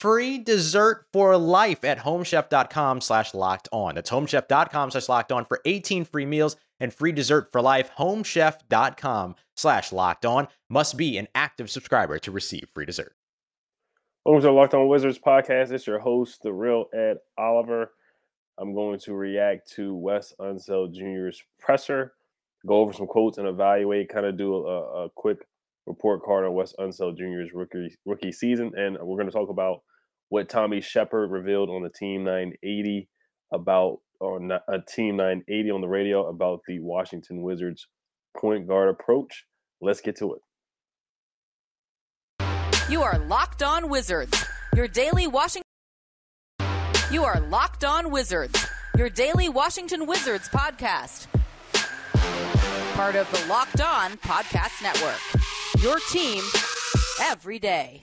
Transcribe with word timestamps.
free 0.00 0.38
dessert 0.38 1.06
for 1.12 1.36
life 1.36 1.84
at 1.84 1.98
homechef.com 1.98 3.00
slash 3.00 3.34
locked 3.34 3.68
on. 3.72 3.94
That's 3.94 4.10
homechef.com 4.10 4.90
slash 4.90 5.08
locked 5.08 5.32
on 5.32 5.44
for 5.44 5.60
18 5.64 6.04
free 6.04 6.26
meals 6.26 6.56
and 6.80 6.92
free 6.92 7.12
dessert 7.12 7.50
for 7.52 7.62
life. 7.62 7.90
Homechef.com 7.98 9.36
slash 9.56 9.92
locked 9.92 10.26
on 10.26 10.48
must 10.68 10.96
be 10.96 11.18
an 11.18 11.28
active 11.34 11.70
subscriber 11.70 12.18
to 12.20 12.30
receive 12.30 12.68
free 12.74 12.86
dessert. 12.86 13.14
Welcome 14.24 14.42
to 14.42 14.46
the 14.48 14.52
Locked 14.52 14.74
On 14.74 14.88
Wizards 14.88 15.20
podcast. 15.20 15.70
It's 15.70 15.86
your 15.86 16.00
host, 16.00 16.42
the 16.42 16.52
real 16.52 16.86
Ed 16.92 17.18
Oliver. 17.38 17.92
I'm 18.58 18.74
going 18.74 18.98
to 19.00 19.14
react 19.14 19.70
to 19.74 19.94
Wes 19.94 20.34
Unseld 20.40 20.94
Jr.'s 20.94 21.40
presser, 21.60 22.14
go 22.66 22.80
over 22.80 22.92
some 22.92 23.06
quotes 23.06 23.38
and 23.38 23.46
evaluate, 23.46 24.08
kind 24.08 24.26
of 24.26 24.36
do 24.36 24.66
a, 24.66 25.04
a 25.04 25.10
quick 25.10 25.46
report 25.86 26.22
card 26.22 26.44
on 26.44 26.54
Wes 26.54 26.74
Unseld 26.78 27.16
Jr.'s 27.16 27.52
rookie 27.54 27.96
rookie 28.04 28.32
season, 28.32 28.72
and 28.76 28.96
we're 29.00 29.16
going 29.16 29.30
to 29.30 29.32
talk 29.32 29.50
about 29.50 29.80
what 30.28 30.48
Tommy 30.48 30.80
Sheppard 30.80 31.30
revealed 31.30 31.70
on 31.70 31.82
the 31.82 31.90
Team 31.90 32.24
980 32.24 33.08
about 33.52 33.98
on 34.20 34.50
a 34.50 34.60
uh, 34.72 34.78
Team 34.88 35.16
980 35.16 35.70
on 35.70 35.80
the 35.80 35.88
radio 35.88 36.26
about 36.28 36.60
the 36.66 36.80
Washington 36.80 37.42
Wizards 37.42 37.86
point 38.36 38.66
guard 38.66 38.88
approach. 38.88 39.44
Let's 39.80 40.00
get 40.00 40.16
to 40.18 40.34
it. 40.34 40.40
You 42.88 43.02
are 43.02 43.18
locked 43.18 43.62
on 43.62 43.88
Wizards, 43.88 44.44
your 44.74 44.88
daily 44.88 45.26
Washington. 45.26 45.62
You 47.10 47.24
are 47.24 47.40
locked 47.40 47.84
on 47.84 48.10
Wizards, 48.10 48.66
your 48.96 49.10
daily 49.10 49.48
Washington 49.48 50.06
Wizards 50.06 50.48
podcast. 50.48 51.26
Part 52.94 53.14
of 53.14 53.30
the 53.30 53.46
Locked 53.48 53.80
On 53.82 54.12
Podcast 54.18 54.82
Network. 54.82 55.55
Your 55.86 56.00
team 56.10 56.42
every 57.22 57.60
day. 57.60 58.00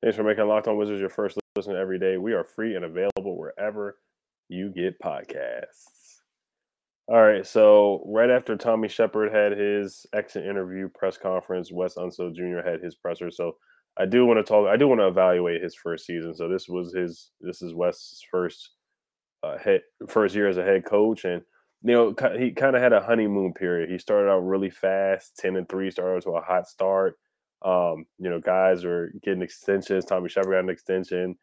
Thanks 0.00 0.16
for 0.16 0.22
making 0.22 0.46
Locked 0.46 0.68
On 0.68 0.76
Wizards 0.76 1.00
your 1.00 1.08
first 1.08 1.36
listen 1.56 1.74
every 1.74 1.98
day. 1.98 2.16
We 2.16 2.32
are 2.34 2.44
free 2.44 2.76
and 2.76 2.84
available 2.84 3.36
wherever 3.36 3.98
you 4.48 4.68
get 4.68 5.00
podcasts. 5.00 6.20
All 7.08 7.20
right, 7.20 7.44
so 7.44 8.04
right 8.06 8.30
after 8.30 8.56
Tommy 8.56 8.86
Sheppard 8.86 9.32
had 9.32 9.58
his 9.58 10.06
exit 10.14 10.46
interview 10.46 10.88
press 10.88 11.18
conference, 11.18 11.72
Wes 11.72 11.96
Unseld 11.96 12.36
Jr. 12.36 12.64
had 12.64 12.80
his 12.80 12.94
presser. 12.94 13.32
So 13.32 13.56
I 14.00 14.06
do 14.06 14.24
want 14.24 14.38
to 14.38 14.42
talk. 14.42 14.66
I 14.66 14.78
do 14.78 14.88
want 14.88 15.00
to 15.00 15.08
evaluate 15.08 15.62
his 15.62 15.74
first 15.74 16.06
season. 16.06 16.34
So 16.34 16.48
this 16.48 16.68
was 16.68 16.94
his. 16.94 17.32
This 17.40 17.60
is 17.60 17.74
Wes's 17.74 18.24
first 18.30 18.70
uh, 19.42 19.58
head 19.58 19.82
first 20.08 20.34
year 20.34 20.48
as 20.48 20.56
a 20.56 20.64
head 20.64 20.86
coach, 20.86 21.24
and 21.24 21.42
you 21.82 21.92
know 21.92 22.14
he 22.38 22.50
kind 22.52 22.74
of 22.74 22.82
had 22.82 22.94
a 22.94 23.02
honeymoon 23.02 23.52
period. 23.52 23.90
He 23.90 23.98
started 23.98 24.30
out 24.30 24.38
really 24.38 24.70
fast, 24.70 25.36
ten 25.36 25.56
and 25.56 25.68
three, 25.68 25.90
started 25.90 26.22
to 26.22 26.30
a 26.30 26.40
hot 26.40 26.66
start. 26.66 27.18
Um, 27.62 28.06
you 28.18 28.30
know, 28.30 28.40
guys 28.40 28.84
were 28.84 29.12
getting 29.22 29.42
extensions. 29.42 30.06
Tommy 30.06 30.30
Sheppard 30.30 30.52
got 30.52 30.64
an 30.64 30.70
extension. 30.70 31.36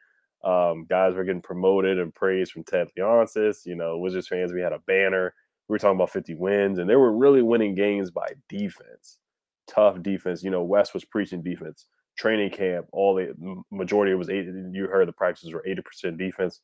Um, 0.43 0.87
guys 0.89 1.13
were 1.13 1.25
getting 1.25 1.43
promoted 1.43 1.99
and 1.99 2.13
praised 2.15 2.53
from 2.53 2.63
Ted 2.63 2.87
Leonsis. 2.97 3.67
You 3.67 3.75
know, 3.75 3.99
Wizards 3.99 4.29
fans, 4.29 4.51
we 4.51 4.61
had 4.61 4.73
a 4.73 4.79
banner. 4.87 5.31
We 5.67 5.73
were 5.73 5.79
talking 5.79 5.97
about 5.97 6.09
50 6.09 6.33
wins, 6.33 6.79
and 6.79 6.89
they 6.89 6.95
were 6.95 7.15
really 7.15 7.43
winning 7.43 7.75
games 7.75 8.09
by 8.09 8.29
defense, 8.49 9.19
tough 9.67 10.01
defense. 10.01 10.41
You 10.41 10.49
know, 10.49 10.63
Wes 10.63 10.95
was 10.95 11.05
preaching 11.05 11.43
defense. 11.43 11.85
Training 12.17 12.51
camp, 12.51 12.87
all 12.91 13.15
the 13.15 13.33
majority 13.71 14.11
it 14.11 14.15
was 14.15 14.29
eight. 14.29 14.45
You 14.45 14.87
heard 14.87 15.07
the 15.07 15.13
practices 15.13 15.53
were 15.53 15.63
80% 15.67 16.17
defense, 16.17 16.61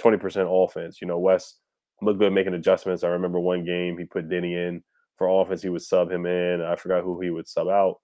20% 0.00 0.64
offense. 0.64 1.00
You 1.00 1.06
know, 1.06 1.18
Wes 1.18 1.54
looked 2.02 2.18
good 2.18 2.32
making 2.32 2.54
adjustments. 2.54 3.04
I 3.04 3.08
remember 3.08 3.38
one 3.38 3.64
game 3.64 3.96
he 3.96 4.04
put 4.04 4.28
Deni 4.28 4.68
in 4.68 4.82
for 5.16 5.28
offense. 5.28 5.62
He 5.62 5.68
would 5.68 5.82
sub 5.82 6.10
him 6.10 6.26
in. 6.26 6.60
I 6.60 6.74
forgot 6.76 7.04
who 7.04 7.20
he 7.20 7.30
would 7.30 7.48
sub 7.48 7.68
out 7.68 7.98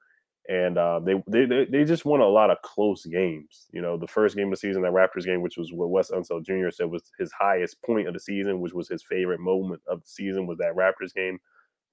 and 0.49 0.77
uh, 0.77 1.01
they, 1.01 1.23
they 1.29 1.67
they 1.71 1.85
just 1.85 2.05
won 2.05 2.21
a 2.21 2.27
lot 2.27 2.51
of 2.51 2.61
close 2.63 3.07
games. 3.07 3.67
You 3.73 3.81
know, 3.81 3.97
the 3.97 4.09
first 4.09 4.37
game 4.37 4.49
of 4.49 4.53
the 4.53 4.57
season, 4.57 4.83
that 4.83 4.93
Raptors 4.93 5.25
game, 5.25 5.41
which 5.41 5.57
was 5.57 5.73
what 5.73 5.91
Wes 5.91 6.11
Unseld 6.11 6.45
Jr. 6.45 6.71
said 6.71 6.91
was 6.91 7.13
his 7.19 7.31
highest 7.33 7.81
point 7.83 8.09
of 8.09 8.15
the 8.15 8.21
season, 8.21 8.61
which 8.61 8.73
was 8.73 8.89
his 8.89 9.05
favorite 9.05 9.41
moment 9.41 9.83
of 9.87 10.03
the 10.03 10.09
season, 10.09 10.47
was 10.47 10.59
that 10.59 10.75
Raptors 10.75 11.15
game. 11.15 11.39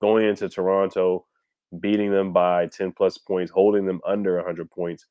Going 0.02 0.26
into 0.26 0.50
Toronto, 0.50 1.26
beating 1.80 2.12
them 2.12 2.34
by 2.34 2.68
10 2.68 2.94
plus 2.94 3.18
points, 3.18 3.52
holding 3.52 3.86
them 3.86 4.02
under 4.06 4.36
100 4.38 4.70
points. 4.72 5.06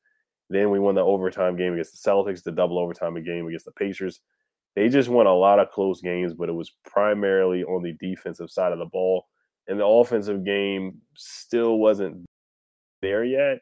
Then 0.49 0.71
we 0.71 0.79
won 0.79 0.95
the 0.95 1.01
overtime 1.01 1.55
game 1.55 1.73
against 1.73 2.03
the 2.03 2.09
Celtics, 2.09 2.43
the 2.43 2.51
double 2.51 2.79
overtime 2.79 3.21
game 3.23 3.47
against 3.47 3.65
the 3.65 3.71
Pacers. 3.71 4.21
they 4.75 4.89
just 4.89 5.09
won 5.09 5.27
a 5.27 5.33
lot 5.33 5.59
of 5.59 5.71
close 5.71 6.01
games, 6.01 6.33
but 6.33 6.49
it 6.49 6.53
was 6.53 6.71
primarily 6.85 7.63
on 7.63 7.83
the 7.83 7.93
defensive 7.99 8.49
side 8.49 8.71
of 8.71 8.79
the 8.79 8.85
ball. 8.85 9.27
And 9.67 9.79
the 9.79 9.85
offensive 9.85 10.43
game 10.43 10.99
still 11.15 11.77
wasn't 11.77 12.25
there 13.01 13.23
yet. 13.23 13.59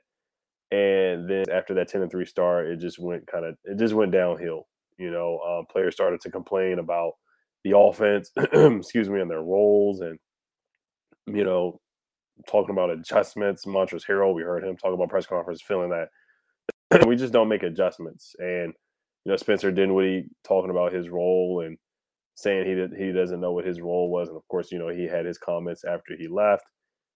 And 0.71 1.29
then 1.29 1.45
after 1.51 1.73
that 1.75 1.89
10 1.89 2.03
and 2.03 2.11
3 2.11 2.25
start, 2.25 2.67
it 2.67 2.79
just 2.79 2.99
went 2.99 3.27
kind 3.27 3.45
of 3.45 3.55
it 3.65 3.77
just 3.77 3.93
went 3.93 4.11
downhill. 4.11 4.67
You 4.97 5.11
know, 5.11 5.39
um, 5.39 5.65
players 5.69 5.93
started 5.93 6.21
to 6.21 6.31
complain 6.31 6.79
about 6.79 7.13
the 7.63 7.77
offense, 7.77 8.31
excuse 8.37 9.09
me, 9.09 9.19
and 9.21 9.29
their 9.29 9.43
roles 9.43 9.99
and 9.99 10.17
you 11.27 11.43
know, 11.43 11.79
talking 12.47 12.71
about 12.71 12.89
adjustments. 12.89 13.65
Montrezl 13.65 14.05
Harrell, 14.05 14.33
we 14.33 14.43
heard 14.43 14.63
him 14.63 14.77
talk 14.77 14.93
about 14.93 15.09
press 15.09 15.25
conference, 15.25 15.61
feeling 15.61 15.89
that 15.89 16.09
we 17.07 17.15
just 17.15 17.33
don't 17.33 17.49
make 17.49 17.63
adjustments. 17.63 18.35
And 18.39 18.73
you 19.25 19.31
know, 19.31 19.35
Spencer 19.35 19.71
Dinwiddie 19.71 20.29
talking 20.43 20.71
about 20.71 20.93
his 20.93 21.09
role 21.09 21.63
and 21.65 21.77
saying 22.35 22.65
he 22.65 22.75
did, 22.75 22.93
he 22.93 23.11
doesn't 23.11 23.41
know 23.41 23.51
what 23.51 23.65
his 23.65 23.81
role 23.81 24.09
was, 24.09 24.29
and 24.29 24.37
of 24.37 24.47
course, 24.47 24.71
you 24.71 24.79
know, 24.79 24.89
he 24.89 25.03
had 25.03 25.25
his 25.25 25.37
comments 25.37 25.83
after 25.83 26.15
he 26.17 26.27
left. 26.27 26.63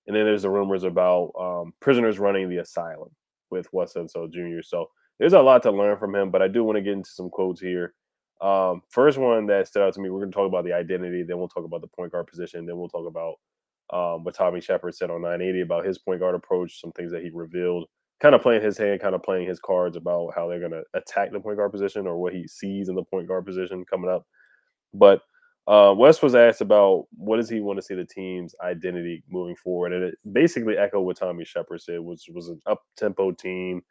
And 0.07 0.15
then 0.15 0.25
there's 0.25 0.41
the 0.41 0.50
rumors 0.50 0.83
about 0.83 1.31
um, 1.39 1.74
prisoners 1.79 2.19
running 2.19 2.50
the 2.50 2.57
asylum 2.57 3.09
with 3.51 3.71
Wes 3.71 3.94
So 3.94 4.27
Jr. 4.27 4.62
So 4.63 4.88
there's 5.19 5.33
a 5.33 5.39
lot 5.39 5.62
to 5.63 5.71
learn 5.71 5.97
from 5.97 6.15
him, 6.15 6.31
but 6.31 6.41
I 6.41 6.47
do 6.47 6.63
want 6.63 6.77
to 6.77 6.81
get 6.81 6.94
into 6.94 7.09
some 7.09 7.29
quotes 7.29 7.62
here. 7.62 7.94
Um, 8.41 8.81
first 8.89 9.19
one 9.19 9.45
that 9.45 9.67
stood 9.67 9.83
out 9.83 9.94
to 9.94 10.01
me, 10.01 10.09
we're 10.09 10.21
going 10.21 10.31
to 10.31 10.35
talk 10.35 10.47
about 10.47 10.65
the 10.65 10.74
identity, 10.74 11.21
then 11.21 11.38
we'll 11.38 11.47
talk 11.47 11.63
about 11.65 11.81
the 11.81 11.88
point 11.88 12.12
guard 12.12 12.25
position, 12.25 12.65
then 12.65 12.77
we'll 12.77 12.89
talk 12.89 13.07
about 13.07 13.35
um, 13.93 14.23
what 14.23 14.35
Tommy 14.35 14.61
Sheppard 14.61 14.95
said 14.95 15.09
on 15.09 15.21
980 15.21 15.61
about 15.61 15.85
his 15.85 15.97
point 15.97 16.19
guard 16.19 16.35
approach, 16.35 16.79
some 16.79 16.91
things 16.93 17.11
that 17.11 17.23
he 17.23 17.29
revealed 17.33 17.85
kind 18.21 18.35
of 18.35 18.41
playing 18.41 18.61
his 18.61 18.77
hand, 18.77 19.01
kind 19.01 19.15
of 19.15 19.23
playing 19.23 19.47
his 19.47 19.59
cards 19.59 19.97
about 19.97 20.31
how 20.35 20.47
they're 20.47 20.59
going 20.59 20.71
to 20.71 20.83
attack 20.93 21.31
the 21.31 21.39
point 21.39 21.57
guard 21.57 21.71
position 21.71 22.05
or 22.05 22.17
what 22.17 22.33
he 22.33 22.47
sees 22.47 22.88
in 22.88 22.95
the 22.95 23.03
point 23.03 23.27
guard 23.27 23.45
position 23.45 23.83
coming 23.89 24.09
up. 24.09 24.23
But 24.93 25.21
uh, 25.67 25.93
Wes 25.97 26.21
was 26.21 26.35
asked 26.35 26.61
about 26.61 27.05
what 27.17 27.38
does 27.38 27.49
he 27.49 27.61
want 27.61 27.77
to 27.77 27.85
see 27.85 27.95
the 27.95 28.05
team's 28.05 28.53
identity 28.63 29.23
moving 29.29 29.55
forward, 29.55 29.93
and 29.93 30.03
it 30.03 30.15
basically 30.31 30.77
echoed 30.77 31.01
what 31.01 31.17
Tommy 31.17 31.45
Sheppard 31.45 31.81
said, 31.81 31.99
which 31.99 32.25
was 32.31 32.49
an 32.49 32.59
up 32.67 32.81
tempo 32.95 33.31
team 33.31 33.81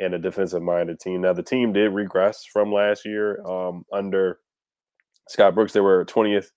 and 0.00 0.14
a 0.14 0.18
defensive 0.18 0.62
minded 0.62 1.00
team. 1.00 1.20
Now 1.20 1.32
the 1.32 1.42
team 1.42 1.72
did 1.72 1.92
regress 1.92 2.44
from 2.52 2.72
last 2.72 3.04
year 3.04 3.44
um, 3.46 3.84
under 3.92 4.38
Scott 5.28 5.54
Brooks. 5.54 5.72
They 5.72 5.80
were 5.80 6.04
20th 6.04 6.50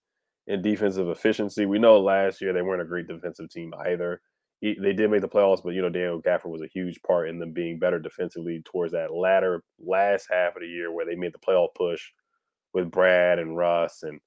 in 0.47 0.61
defensive 0.61 1.09
efficiency. 1.09 1.65
We 1.65 1.79
know 1.79 1.99
last 1.99 2.41
year 2.41 2.53
they 2.53 2.61
weren't 2.63 2.81
a 2.81 2.85
great 2.85 3.07
defensive 3.07 3.49
team 3.49 3.73
either 3.85 4.21
they 4.61 4.93
did 4.93 5.09
make 5.09 5.21
the 5.21 5.27
playoffs, 5.29 5.63
but 5.63 5.71
you 5.73 5.81
know 5.81 5.89
Daniel 5.89 6.21
Gafford 6.21 6.51
was 6.51 6.61
a 6.61 6.67
huge 6.67 7.01
part 7.01 7.29
in 7.29 7.39
them 7.39 7.51
being 7.51 7.79
better 7.79 7.99
defensively 7.99 8.61
towards 8.63 8.93
that 8.93 9.13
latter 9.13 9.63
last 9.83 10.27
half 10.29 10.55
of 10.55 10.61
the 10.61 10.67
year 10.67 10.91
where 10.91 11.05
they 11.05 11.15
made 11.15 11.33
the 11.33 11.39
playoff 11.39 11.69
push 11.75 12.03
with 12.73 12.91
Brad 12.91 13.39
and 13.39 13.57
Russ 13.57 14.03
and 14.03 14.19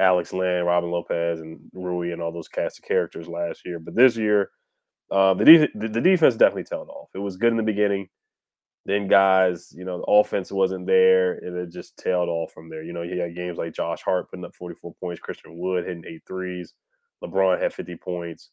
Alex 0.00 0.32
Len, 0.32 0.64
Robin 0.64 0.90
Lopez, 0.90 1.40
and 1.40 1.60
Rui 1.74 2.12
and 2.12 2.22
all 2.22 2.32
those 2.32 2.48
cast 2.48 2.80
of 2.80 2.84
characters 2.84 3.28
last 3.28 3.62
year. 3.66 3.78
But 3.78 3.96
this 3.96 4.16
year, 4.16 4.50
uh, 5.10 5.34
the, 5.34 5.44
de- 5.44 5.88
the 5.88 6.00
defense 6.00 6.36
definitely 6.36 6.64
tailed 6.64 6.88
off. 6.90 7.10
It 7.14 7.18
was 7.20 7.36
good 7.36 7.52
in 7.52 7.58
the 7.58 7.62
beginning. 7.64 8.08
Then 8.84 9.06
guys, 9.06 9.72
you 9.76 9.84
know, 9.84 9.98
the 9.98 10.10
offense 10.10 10.50
wasn't 10.50 10.86
there, 10.86 11.34
and 11.34 11.56
it 11.56 11.70
just 11.70 11.96
tailed 11.96 12.28
off 12.28 12.52
from 12.52 12.68
there. 12.68 12.82
You 12.82 12.92
know, 12.92 13.02
you 13.02 13.20
had 13.20 13.36
games 13.36 13.58
like 13.58 13.74
Josh 13.74 14.02
Hart 14.02 14.28
putting 14.28 14.44
up 14.44 14.54
44 14.54 14.94
points, 15.00 15.20
Christian 15.20 15.56
Wood 15.56 15.86
hitting 15.86 16.04
eight 16.06 16.22
threes, 16.26 16.74
LeBron 17.22 17.60
had 17.60 17.72
50 17.72 17.96
points. 17.96 18.50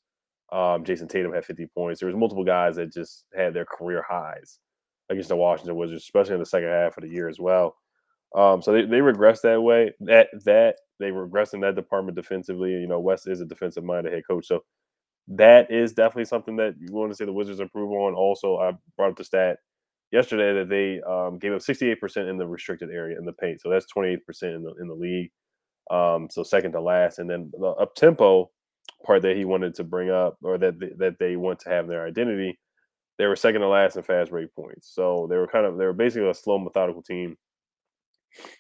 Um, 0.52 0.84
Jayson 0.84 1.08
Tatum 1.08 1.34
had 1.34 1.46
50 1.46 1.68
points. 1.68 2.00
There 2.00 2.08
was 2.08 2.16
multiple 2.16 2.44
guys 2.44 2.76
that 2.76 2.94
just 2.94 3.26
had 3.36 3.54
their 3.54 3.66
career 3.66 4.04
highs 4.08 4.60
against 5.10 5.30
the 5.30 5.36
Washington 5.36 5.76
Wizards, 5.76 6.04
especially 6.04 6.34
in 6.34 6.40
the 6.40 6.46
second 6.46 6.70
half 6.70 6.98
of 6.98 7.04
the 7.04 7.10
year 7.10 7.28
as 7.28 7.40
well. 7.40 7.76
Um, 8.36 8.62
so 8.62 8.72
they, 8.72 8.84
they 8.84 9.00
regressed 9.00 9.42
that 9.42 9.62
way. 9.62 9.94
That 10.02 10.30
that 10.46 10.76
they 11.00 11.10
regressed 11.10 11.56
in 11.56 11.62
that 11.62 11.76
department 11.76 12.16
defensively. 12.16 12.72
You 12.72 12.88
know, 12.88 13.00
Wes 13.00 13.26
is 13.26 13.42
a 13.42 13.46
defensive 13.46 13.84
minded 13.84 14.14
head 14.14 14.24
coach, 14.28 14.48
so 14.48 14.64
that 15.30 15.72
is 15.72 15.94
definitely 15.94 16.26
something 16.26 16.56
that 16.58 16.76
you 16.80 16.94
want 16.94 17.12
to 17.12 17.16
see 17.16 17.26
the 17.26 17.34
Wizards 17.34 17.60
improve 17.60 17.92
on. 17.92 18.14
Also, 18.14 18.58
I 18.58 18.74
brought 18.98 19.12
up 19.12 19.18
the 19.18 19.24
stat 19.24 19.58
yesterday 20.12 20.54
that 20.60 20.70
they 20.70 21.02
um, 21.02 21.40
gave 21.40 21.54
up 21.54 21.62
68% 21.62 22.30
in 22.30 22.38
the 22.38 22.48
restricted 22.48 22.90
area 22.90 23.18
in 23.18 23.26
the 23.26 23.34
paint, 23.34 23.62
so 23.62 23.70
that's 23.70 23.86
28% 23.96 24.18
in 24.44 24.64
the 24.64 24.74
in 24.82 24.88
the 24.88 24.96
league. 24.96 25.32
Um, 25.92 26.28
so 26.30 26.44
second 26.44 26.74
to 26.74 26.82
last, 26.82 27.20
and 27.20 27.30
then 27.30 27.52
the 27.58 27.68
up 27.68 27.96
tempo 27.96 28.52
part 29.06 29.22
that 29.22 29.36
he 29.36 29.46
wanted 29.46 29.76
to 29.76 29.84
bring 29.84 30.10
up 30.10 30.38
or 30.44 30.58
that 30.58 30.80
they, 30.80 30.90
that 30.98 31.20
they 31.20 31.36
want 31.36 31.60
to 31.60 31.70
have 31.70 31.88
their 31.88 32.06
identity, 32.06 32.60
they 33.18 33.26
were 33.26 33.36
second 33.36 33.62
to 33.62 33.68
last 33.68 33.96
in 33.96 34.04
fast 34.04 34.32
break 34.32 34.54
points. 34.56 34.92
So 34.94 35.28
they 35.30 35.38
were 35.38 35.48
kind 35.48 35.66
of 35.66 35.78
they 35.78 35.86
were 35.86 35.94
basically 35.94 36.30
a 36.30 36.34
slow, 36.34 36.60
methodical 36.60 37.04
team 37.04 37.38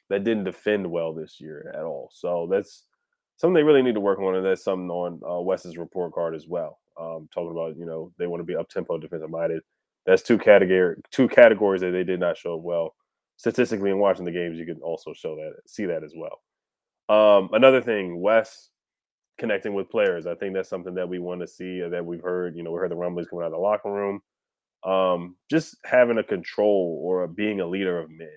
that 0.10 0.24
didn't 0.24 0.44
defend 0.44 0.90
well 0.90 1.14
this 1.14 1.38
year 1.40 1.74
at 1.76 1.84
all. 1.84 2.10
So 2.12 2.48
that's 2.52 2.86
something 3.38 3.54
they 3.54 3.64
really 3.64 3.82
need 3.82 3.96
to 3.96 4.02
work 4.02 4.20
on, 4.20 4.36
and 4.36 4.46
that's 4.46 4.64
something 4.64 4.90
on 4.90 5.20
uh, 5.28 5.42
Wes's 5.42 5.78
report 5.78 6.14
card 6.14 6.36
as 6.36 6.46
well. 6.48 6.80
Um, 7.00 7.30
talking 7.34 7.52
about 7.52 7.78
you 7.78 7.86
know 7.86 8.12
they 8.20 8.28
want 8.28 8.42
to 8.42 8.46
be 8.46 8.56
up 8.56 8.70
tempo, 8.70 8.98
defensive 8.98 9.30
minded. 9.30 9.62
That's 10.06 10.24
two 10.24 10.38
category 10.38 10.96
two 11.12 11.28
categories 11.28 11.82
that 11.82 11.92
they 11.92 12.04
did 12.04 12.20
not 12.20 12.38
show 12.38 12.56
well 12.58 12.96
statistically. 13.38 13.92
In 13.92 14.00
watching 14.00 14.26
the 14.26 14.32
games, 14.32 14.58
you 14.58 14.66
can 14.66 14.82
also 14.82 15.14
show 15.14 15.36
that 15.36 15.54
see 15.68 15.86
that 15.86 16.04
as 16.04 16.14
well. 16.16 16.42
Um, 17.10 17.50
another 17.54 17.82
thing, 17.82 18.22
Wes 18.22 18.70
connecting 19.40 19.74
with 19.74 19.90
players. 19.90 20.28
I 20.28 20.36
think 20.36 20.54
that's 20.54 20.70
something 20.70 20.94
that 20.96 21.10
we 21.10 21.18
want 21.18 21.42
to 21.42 21.48
see 21.48 21.82
that 21.82 22.06
we've 22.06 22.22
heard. 22.22 22.56
You 22.56 22.64
know, 22.64 22.72
we 22.72 22.80
heard 22.80 22.92
the 22.92 22.96
rumblings 22.96 23.30
coming 23.30 23.44
out 23.44 23.48
of 23.48 23.54
the 23.54 23.58
locker 23.58 23.92
room. 23.92 24.22
Um, 24.84 25.36
just 25.50 25.76
having 25.84 26.18
a 26.20 26.24
control 26.24 27.02
or 27.04 27.28
being 27.28 27.60
a 27.60 27.68
leader 27.68 28.00
of 28.00 28.10
men. 28.10 28.30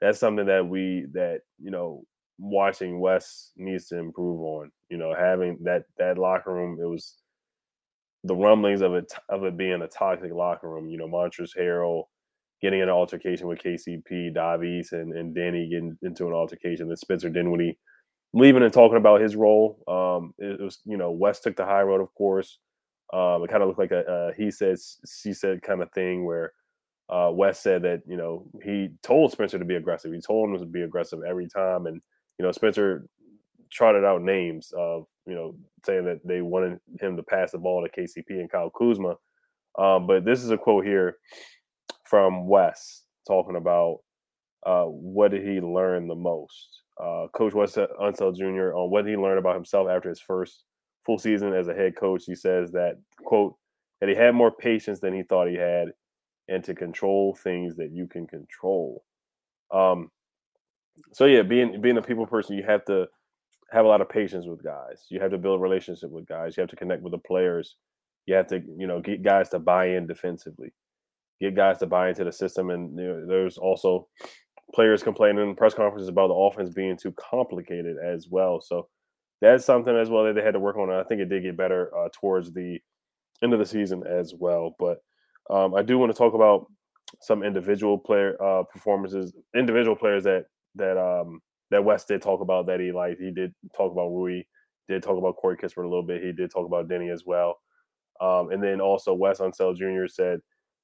That's 0.00 0.18
something 0.18 0.46
that 0.46 0.66
we 0.66 1.06
that 1.12 1.40
you 1.58 1.70
know 1.70 2.04
watching 2.38 3.00
Wes 3.00 3.52
needs 3.56 3.86
to 3.88 3.98
improve 3.98 4.40
on. 4.40 4.70
You 4.90 4.98
know, 4.98 5.14
having 5.14 5.58
that 5.62 5.84
that 5.98 6.18
locker 6.18 6.52
room. 6.52 6.78
It 6.80 6.86
was 6.86 7.14
the 8.24 8.34
rumblings 8.34 8.80
of 8.80 8.94
it 8.94 9.12
of 9.28 9.44
it 9.44 9.56
being 9.56 9.82
a 9.82 9.88
toxic 9.88 10.32
locker 10.32 10.68
room. 10.68 10.88
You 10.88 10.98
know, 10.98 11.08
Montrezl 11.08 11.56
Harrell 11.58 12.04
getting 12.60 12.82
an 12.82 12.88
altercation 12.88 13.46
with 13.46 13.60
KCP, 13.60 14.34
Davies, 14.34 14.92
and 14.92 15.12
and 15.12 15.34
Danny 15.34 15.68
getting 15.68 15.96
into 16.02 16.26
an 16.26 16.32
altercation. 16.32 16.88
Then 16.88 16.96
Spencer 16.96 17.30
Dinwiddie 17.30 17.78
leaving 18.34 18.64
and 18.64 18.72
talking 18.72 18.98
about 18.98 19.20
his 19.20 19.36
role. 19.36 19.78
Um, 19.86 20.34
it, 20.38 20.60
was, 20.60 20.80
you 20.84 20.96
know, 20.96 21.12
Wes 21.12 21.40
took 21.40 21.56
the 21.56 21.64
high 21.64 21.82
road, 21.82 22.00
of 22.00 22.12
course. 22.14 22.58
Um, 23.12 23.44
it 23.44 23.50
kind 23.50 23.62
of 23.62 23.68
looked 23.68 23.78
like 23.78 23.92
a, 23.92 24.02
a, 24.02 24.34
he 24.34 24.50
said, 24.50 24.76
she 25.06 25.32
said 25.32 25.62
kind 25.62 25.80
of 25.80 25.92
thing 25.92 26.24
where 26.24 26.52
uh, 27.08 27.30
Wes 27.32 27.60
said 27.60 27.82
that, 27.82 28.02
you 28.08 28.16
know, 28.16 28.46
he 28.62 28.88
told 29.02 29.30
Spencer 29.30 29.58
to 29.58 29.64
be 29.64 29.76
aggressive. 29.76 30.12
He 30.12 30.20
told 30.20 30.50
him 30.50 30.58
to 30.58 30.66
be 30.66 30.82
aggressive 30.82 31.20
every 31.26 31.48
time. 31.48 31.86
And, 31.86 32.02
you 32.38 32.44
know, 32.44 32.50
Spencer 32.50 33.06
trotted 33.70 34.04
out 34.04 34.20
names 34.20 34.72
of, 34.76 35.06
you 35.26 35.34
know, 35.34 35.54
saying 35.84 36.04
that 36.04 36.20
they 36.24 36.42
wanted 36.42 36.78
him 37.00 37.16
to 37.16 37.22
pass 37.22 37.52
the 37.52 37.58
ball 37.58 37.84
to 37.84 38.00
KCP 38.00 38.40
and 38.40 38.50
Kyle 38.50 38.70
Kuzma. 38.70 39.16
Um, 39.78 40.06
but 40.06 40.24
this 40.24 40.42
is 40.42 40.50
a 40.50 40.58
quote 40.58 40.84
here 40.84 41.16
from 42.04 42.46
Wes 42.46 43.02
talking 43.26 43.56
about 43.56 43.98
uh, 44.66 44.84
what 44.84 45.30
did 45.30 45.46
he 45.46 45.60
learn 45.60 46.06
the 46.06 46.14
most 46.14 46.82
uh, 47.02 47.26
Coach 47.34 47.54
Wes 47.54 47.74
Unseld 47.74 48.36
Jr. 48.36 48.76
on 48.76 48.90
what 48.90 49.06
he 49.06 49.16
learned 49.16 49.38
about 49.38 49.56
himself 49.56 49.88
after 49.88 50.08
his 50.08 50.20
first 50.20 50.64
full 51.04 51.18
season 51.18 51.52
as 51.52 51.68
a 51.68 51.74
head 51.74 51.96
coach. 51.96 52.24
He 52.26 52.34
says 52.34 52.70
that 52.72 52.98
quote 53.24 53.56
that 54.00 54.08
he 54.08 54.14
had 54.14 54.34
more 54.34 54.50
patience 54.50 55.00
than 55.00 55.14
he 55.14 55.22
thought 55.22 55.48
he 55.48 55.56
had, 55.56 55.88
and 56.48 56.62
to 56.64 56.74
control 56.74 57.34
things 57.42 57.76
that 57.76 57.90
you 57.92 58.06
can 58.06 58.26
control. 58.26 59.04
Um, 59.72 60.10
so 61.12 61.24
yeah, 61.24 61.42
being 61.42 61.80
being 61.80 61.96
a 61.96 62.02
people 62.02 62.26
person, 62.26 62.56
you 62.56 62.62
have 62.64 62.84
to 62.86 63.06
have 63.74 63.84
a 63.84 63.88
lot 63.88 64.00
of 64.00 64.08
patience 64.08 64.46
with 64.46 64.62
guys. 64.62 65.06
You 65.10 65.20
have 65.20 65.32
to 65.32 65.38
build 65.38 65.58
a 65.58 65.62
relationship 65.62 66.10
with 66.10 66.26
guys. 66.26 66.56
You 66.56 66.60
have 66.60 66.70
to 66.70 66.76
connect 66.76 67.02
with 67.02 67.12
the 67.12 67.18
players. 67.18 67.76
You 68.26 68.36
have 68.36 68.46
to, 68.48 68.62
you 68.78 68.86
know, 68.86 69.00
get 69.00 69.22
guys 69.22 69.48
to 69.50 69.58
buy 69.58 69.88
in 69.88 70.06
defensively, 70.06 70.72
get 71.40 71.56
guys 71.56 71.78
to 71.78 71.86
buy 71.86 72.08
into 72.08 72.24
the 72.24 72.32
system. 72.32 72.70
And 72.70 72.96
you 72.96 73.06
know, 73.06 73.26
there's 73.26 73.58
also 73.58 74.06
players 74.72 75.02
complaining 75.02 75.42
in 75.42 75.56
press 75.56 75.74
conferences 75.74 76.08
about 76.08 76.28
the 76.28 76.34
offense 76.34 76.70
being 76.70 76.96
too 76.96 77.12
complicated 77.12 77.96
as 77.98 78.28
well. 78.30 78.60
So 78.60 78.88
that's 79.40 79.64
something 79.64 79.96
as 79.96 80.08
well 80.08 80.24
that 80.24 80.34
they 80.34 80.42
had 80.42 80.54
to 80.54 80.60
work 80.60 80.76
on. 80.76 80.90
I 80.90 81.02
think 81.02 81.20
it 81.20 81.28
did 81.28 81.42
get 81.42 81.56
better 81.56 81.90
uh, 81.96 82.08
towards 82.12 82.52
the 82.52 82.78
end 83.42 83.52
of 83.52 83.58
the 83.58 83.66
season 83.66 84.04
as 84.06 84.32
well. 84.38 84.76
But 84.78 84.98
um, 85.50 85.74
I 85.74 85.82
do 85.82 85.98
want 85.98 86.12
to 86.12 86.16
talk 86.16 86.34
about 86.34 86.66
some 87.20 87.42
individual 87.42 87.98
player 87.98 88.40
uh, 88.42 88.62
performances, 88.72 89.32
individual 89.54 89.96
players 89.96 90.24
that 90.24 90.44
that 90.76 90.96
um, 90.96 91.40
that 91.74 91.84
Wes 91.84 92.04
did 92.04 92.22
talk 92.22 92.40
about 92.40 92.66
that 92.66 92.78
he 92.78 92.92
liked. 92.92 93.20
He 93.20 93.32
did 93.32 93.52
talk 93.76 93.90
about 93.90 94.10
Rui, 94.10 94.42
did 94.88 95.02
talk 95.02 95.18
about 95.18 95.34
Corey 95.34 95.56
Kispert 95.56 95.84
a 95.84 95.88
little 95.88 96.04
bit. 96.04 96.22
He 96.22 96.30
did 96.30 96.50
talk 96.52 96.66
about 96.66 96.88
Deni 96.88 97.12
as 97.12 97.24
well. 97.26 97.58
Um, 98.20 98.52
and 98.52 98.62
then 98.62 98.80
also 98.80 99.12
Wes 99.12 99.40
Unseld 99.40 99.76
Jr. 99.76 100.06
said 100.06 100.38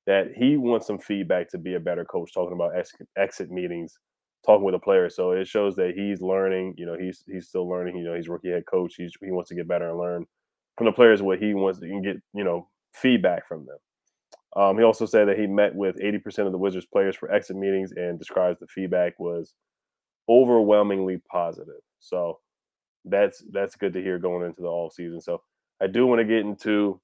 that 0.08 0.32
he 0.34 0.56
wants 0.56 0.88
some 0.88 0.98
feedback 0.98 1.48
to 1.50 1.58
be 1.58 1.74
a 1.74 1.80
better 1.80 2.04
coach, 2.04 2.34
talking 2.34 2.54
about 2.54 2.76
ex- 2.76 2.92
exit 3.16 3.52
meetings, 3.52 4.00
talking 4.44 4.64
with 4.64 4.74
the 4.74 4.80
players. 4.80 5.14
So 5.14 5.30
it 5.30 5.46
shows 5.46 5.76
that 5.76 5.92
he's 5.94 6.20
learning. 6.20 6.74
You 6.76 6.86
know, 6.86 6.96
he's 6.98 7.22
he's 7.28 7.46
still 7.46 7.68
learning. 7.68 7.96
You 7.96 8.02
know, 8.02 8.14
he's 8.16 8.28
rookie 8.28 8.50
head 8.50 8.64
coach. 8.68 8.94
He's, 8.96 9.12
he 9.22 9.30
wants 9.30 9.48
to 9.50 9.54
get 9.54 9.68
better 9.68 9.90
and 9.90 9.98
learn 9.98 10.26
from 10.76 10.86
the 10.86 10.92
players 10.92 11.22
what 11.22 11.38
he 11.38 11.54
wants 11.54 11.78
to 11.78 12.00
get. 12.02 12.16
You 12.34 12.42
know, 12.42 12.68
feedback 12.94 13.46
from 13.46 13.64
them. 13.64 13.78
Um, 14.56 14.76
he 14.76 14.82
also 14.82 15.06
said 15.06 15.28
that 15.28 15.38
he 15.38 15.46
met 15.46 15.72
with 15.72 16.00
80% 16.00 16.46
of 16.46 16.50
the 16.50 16.58
Wizards 16.58 16.86
players 16.86 17.14
for 17.14 17.30
exit 17.30 17.54
meetings 17.54 17.92
and 17.92 18.18
describes 18.18 18.58
the 18.58 18.66
feedback 18.66 19.16
was 19.20 19.54
overwhelmingly 20.30 21.20
positive. 21.30 21.82
So 21.98 22.38
that's 23.04 23.42
that's 23.50 23.76
good 23.76 23.92
to 23.94 24.02
hear 24.02 24.18
going 24.18 24.46
into 24.46 24.62
the 24.62 24.68
off 24.68 24.94
season. 24.94 25.20
So 25.20 25.42
I 25.82 25.88
do 25.88 26.06
want 26.06 26.20
to 26.20 26.24
get 26.24 26.38
into 26.40 27.00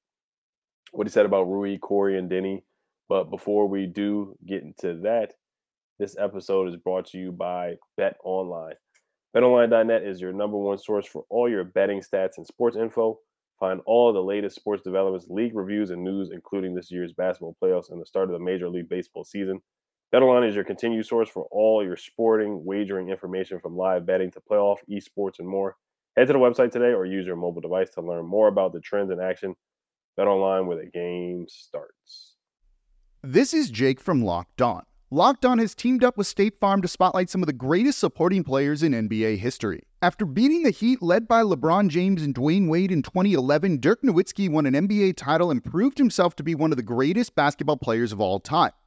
what 0.93 1.07
he 1.07 1.11
said 1.11 1.27
about 1.27 1.49
Rui, 1.49 1.79
Corey, 1.79 2.19
and 2.19 2.31
Deni. 2.31 2.63
But 3.09 3.31
before 3.31 3.69
we 3.69 3.87
do 3.87 4.37
get 4.47 4.63
into 4.63 5.01
that, 5.03 5.33
this 5.99 6.17
episode 6.19 6.69
is 6.69 6.77
brought 6.77 7.07
to 7.09 7.19
you 7.19 7.33
by 7.33 7.77
Bet 7.97 8.17
Online. 8.25 8.75
BetOnline.net 9.35 10.03
is 10.03 10.21
your 10.21 10.33
number 10.33 10.57
one 10.57 10.79
source 10.79 11.07
for 11.07 11.25
all 11.29 11.49
your 11.49 11.65
betting 11.65 12.01
stats 12.01 12.39
and 12.39 12.47
sports 12.47 12.77
info. 12.77 13.19
Find 13.61 13.81
all 13.87 14.13
the 14.13 14.23
latest 14.23 14.57
sports 14.57 14.83
developments, 14.83 15.29
league 15.29 15.55
reviews, 15.55 15.91
and 15.91 16.03
news, 16.03 16.31
including 16.33 16.75
this 16.75 16.91
year's 16.91 17.13
basketball 17.13 17.57
playoffs 17.63 17.91
and 17.91 18.01
the 18.01 18.07
start 18.07 18.29
of 18.29 18.33
the 18.33 18.45
Major 18.45 18.69
League 18.69 18.89
Baseball 18.89 19.25
season. 19.25 19.61
BetOnline 20.15 20.49
is 20.49 20.55
your 20.55 20.63
continued 20.63 21.05
source 21.05 21.29
for 21.29 21.49
all 21.51 21.83
your 21.83 21.97
sporting 21.97 22.65
wagering 22.65 23.09
information 23.09 23.59
from 23.59 23.77
live 23.77 24.07
betting 24.07 24.31
to 24.31 24.41
playoff, 24.41 24.77
esports, 24.89 25.41
and 25.41 25.49
more. 25.49 25.77
Head 26.17 26.29
to 26.29 26.33
the 26.33 26.39
website 26.39 26.71
today 26.71 26.93
or 26.93 27.05
use 27.05 27.27
your 27.27 27.35
mobile 27.35 27.61
device 27.61 27.91
to 27.91 28.03
learn 28.03 28.25
more 28.25 28.47
about 28.47 28.73
the 28.73 28.81
trends 28.81 29.11
in 29.11 29.21
action. 29.21 29.57
BetOnline 30.17 30.67
where 30.67 30.77
the 30.77 30.89
game 30.89 31.47
starts. 31.49 32.37
This 33.25 33.53
is 33.53 33.69
Jake 33.69 34.01
from 34.01 34.25
Locked 34.25 34.63
On. 34.63 34.85
Locked 35.11 35.45
On 35.45 35.59
has 35.59 35.75
teamed 35.75 36.05
up 36.05 36.17
with 36.17 36.29
State 36.29 36.61
Farm 36.61 36.83
to 36.83 36.89
spotlight 36.89 37.29
some 37.29 37.43
of 37.43 37.49
the 37.49 37.53
greatest 37.53 37.99
supporting 37.99 38.45
players 38.45 38.85
in 38.85 38.93
NBA 38.93 39.39
history. 39.39 39.83
After 40.03 40.25
beating 40.25 40.63
the 40.63 40.71
Heat 40.71 41.03
led 41.03 41.27
by 41.27 41.43
LeBron 41.43 41.89
James 41.89 42.23
and 42.23 42.33
Dwyane 42.33 42.69
Wade 42.69 42.93
in 42.93 43.03
2011, 43.03 43.81
Dirk 43.81 44.03
Nowitzki 44.03 44.49
won 44.49 44.67
an 44.67 44.75
NBA 44.75 45.17
title 45.17 45.51
and 45.51 45.65
proved 45.65 45.99
himself 45.99 46.37
to 46.37 46.45
be 46.45 46.55
one 46.55 46.71
of 46.71 46.77
the 46.77 46.83
greatest 46.85 47.35
basketball 47.35 47.77
players 47.77 48.13
of 48.13 48.21
all 48.21 48.39
time. 48.39 48.71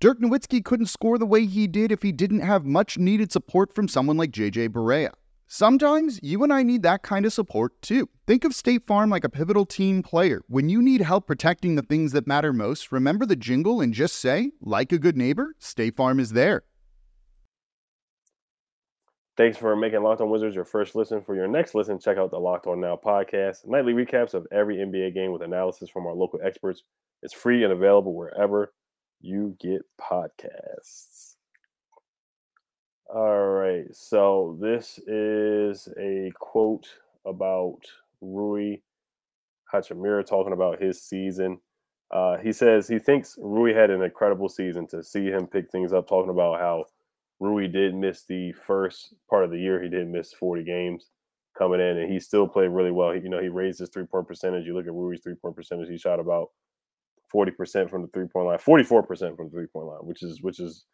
Dirk 0.00 0.18
Nowitzki 0.18 0.64
couldn't 0.64 0.86
score 0.86 1.18
the 1.18 1.26
way 1.26 1.44
he 1.44 1.66
did 1.66 1.92
if 1.92 2.00
he 2.00 2.10
didn't 2.10 2.40
have 2.40 2.64
much 2.64 2.96
needed 2.96 3.30
support 3.30 3.74
from 3.74 3.86
someone 3.86 4.16
like 4.16 4.30
JJ 4.30 4.70
Barea. 4.70 5.10
Sometimes 5.46 6.18
you 6.22 6.42
and 6.42 6.50
I 6.50 6.62
need 6.62 6.82
that 6.84 7.02
kind 7.02 7.26
of 7.26 7.34
support 7.34 7.82
too. 7.82 8.08
Think 8.26 8.44
of 8.44 8.54
State 8.54 8.86
Farm 8.86 9.10
like 9.10 9.24
a 9.24 9.28
pivotal 9.28 9.66
team 9.66 10.02
player. 10.02 10.40
When 10.48 10.70
you 10.70 10.80
need 10.80 11.02
help 11.02 11.26
protecting 11.26 11.74
the 11.74 11.82
things 11.82 12.12
that 12.12 12.26
matter 12.26 12.54
most, 12.54 12.90
remember 12.90 13.26
the 13.26 13.36
jingle 13.36 13.82
and 13.82 13.92
just 13.92 14.16
say, 14.16 14.52
like 14.62 14.90
a 14.90 14.98
good 14.98 15.18
neighbor, 15.18 15.54
State 15.58 15.96
Farm 15.96 16.18
is 16.18 16.30
there. 16.30 16.62
Thanks 19.36 19.58
for 19.58 19.76
making 19.76 20.02
Locked 20.02 20.22
On 20.22 20.30
Wizards 20.30 20.54
your 20.54 20.64
first 20.64 20.94
listen. 20.94 21.20
For 21.20 21.34
your 21.34 21.46
next 21.46 21.74
listen, 21.74 21.98
check 21.98 22.16
out 22.16 22.30
the 22.30 22.38
Locked 22.38 22.66
On 22.66 22.80
Now 22.80 22.98
podcast, 23.04 23.66
nightly 23.66 23.92
recaps 23.92 24.32
of 24.32 24.46
every 24.50 24.76
NBA 24.76 25.12
game 25.12 25.30
with 25.30 25.42
analysis 25.42 25.90
from 25.90 26.06
our 26.06 26.14
local 26.14 26.40
experts. 26.42 26.84
It's 27.22 27.34
free 27.34 27.64
and 27.64 27.72
available 27.74 28.14
wherever 28.14 28.72
you 29.20 29.56
get 29.60 29.82
podcasts. 30.00 31.34
All 33.12 33.48
right. 33.48 33.84
So 33.92 34.56
this 34.60 34.98
is 35.06 35.88
a 35.98 36.32
quote 36.38 36.86
about 37.26 37.80
Rui 38.20 38.76
Hachimura 39.72 40.24
talking 40.24 40.52
about 40.52 40.80
his 40.80 41.02
season. 41.02 41.58
Uh, 42.10 42.38
he 42.38 42.52
says 42.52 42.88
he 42.88 42.98
thinks 42.98 43.36
Rui 43.40 43.72
had 43.72 43.90
an 43.90 44.02
incredible 44.02 44.48
season 44.48 44.86
to 44.88 45.02
see 45.02 45.26
him 45.26 45.46
pick 45.46 45.70
things 45.70 45.92
up, 45.92 46.08
talking 46.08 46.30
about 46.30 46.58
how 46.58 46.84
Rui 47.38 47.68
did 47.68 47.94
miss 47.94 48.24
the 48.24 48.52
first 48.52 49.14
part 49.28 49.44
of 49.44 49.50
the 49.50 49.58
year. 49.58 49.82
He 49.82 49.88
did 49.88 50.08
miss 50.08 50.32
40 50.32 50.64
games 50.64 51.06
coming 51.56 51.80
in, 51.80 51.98
and 51.98 52.12
he 52.12 52.18
still 52.20 52.48
played 52.48 52.68
really 52.68 52.90
well. 52.90 53.12
He, 53.12 53.20
you 53.20 53.28
know, 53.28 53.40
he 53.40 53.48
raised 53.48 53.78
his 53.78 53.90
three 53.90 54.06
point 54.06 54.26
percentage. 54.26 54.66
You 54.66 54.74
look 54.74 54.86
at 54.86 54.92
Rui's 54.92 55.20
three 55.20 55.34
point 55.34 55.56
percentage, 55.56 55.88
he 55.88 55.98
shot 55.98 56.20
about 56.20 56.50
40% 57.34 57.90
from 57.90 58.02
the 58.02 58.08
three 58.08 58.26
point 58.26 58.46
line, 58.46 58.58
44% 58.58 59.36
from 59.36 59.46
the 59.46 59.50
three 59.50 59.66
point 59.66 59.86
line, 59.86 60.00
which 60.02 60.22
is 60.22 60.42
which 60.42 60.60
is 60.60 60.84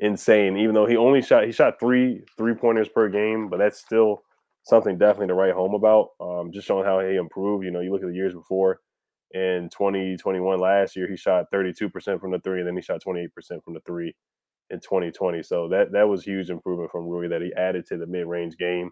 insane. 0.00 0.56
Even 0.56 0.74
though 0.74 0.86
he 0.86 0.96
only 0.96 1.22
shot 1.22 1.44
he 1.44 1.52
shot 1.52 1.80
three 1.80 2.22
three 2.36 2.54
pointers 2.54 2.88
per 2.88 3.08
game, 3.08 3.48
but 3.48 3.58
that's 3.58 3.80
still 3.80 4.22
something 4.64 4.98
definitely 4.98 5.28
to 5.28 5.34
write 5.34 5.54
home 5.54 5.74
about. 5.74 6.10
Um, 6.20 6.50
just 6.52 6.66
showing 6.66 6.84
how 6.84 7.00
he 7.00 7.16
improved. 7.16 7.64
You 7.64 7.70
know, 7.70 7.80
you 7.80 7.92
look 7.92 8.02
at 8.02 8.08
the 8.08 8.14
years 8.14 8.34
before. 8.34 8.80
In 9.32 9.68
2021 9.72 10.60
last 10.60 10.94
year, 10.96 11.08
he 11.08 11.16
shot 11.16 11.46
32% 11.52 12.20
from 12.20 12.30
the 12.30 12.38
three, 12.38 12.60
and 12.60 12.66
then 12.66 12.76
he 12.76 12.80
shot 12.80 13.02
28% 13.04 13.28
from 13.64 13.74
the 13.74 13.80
three 13.84 14.14
in 14.70 14.80
2020. 14.80 15.42
So 15.42 15.68
that 15.68 15.92
that 15.92 16.08
was 16.08 16.24
huge 16.24 16.48
improvement 16.48 16.90
from 16.90 17.06
Rui 17.06 17.28
that 17.28 17.42
he 17.42 17.52
added 17.54 17.86
to 17.86 17.96
the 17.96 18.06
mid 18.06 18.26
range 18.26 18.56
game, 18.56 18.90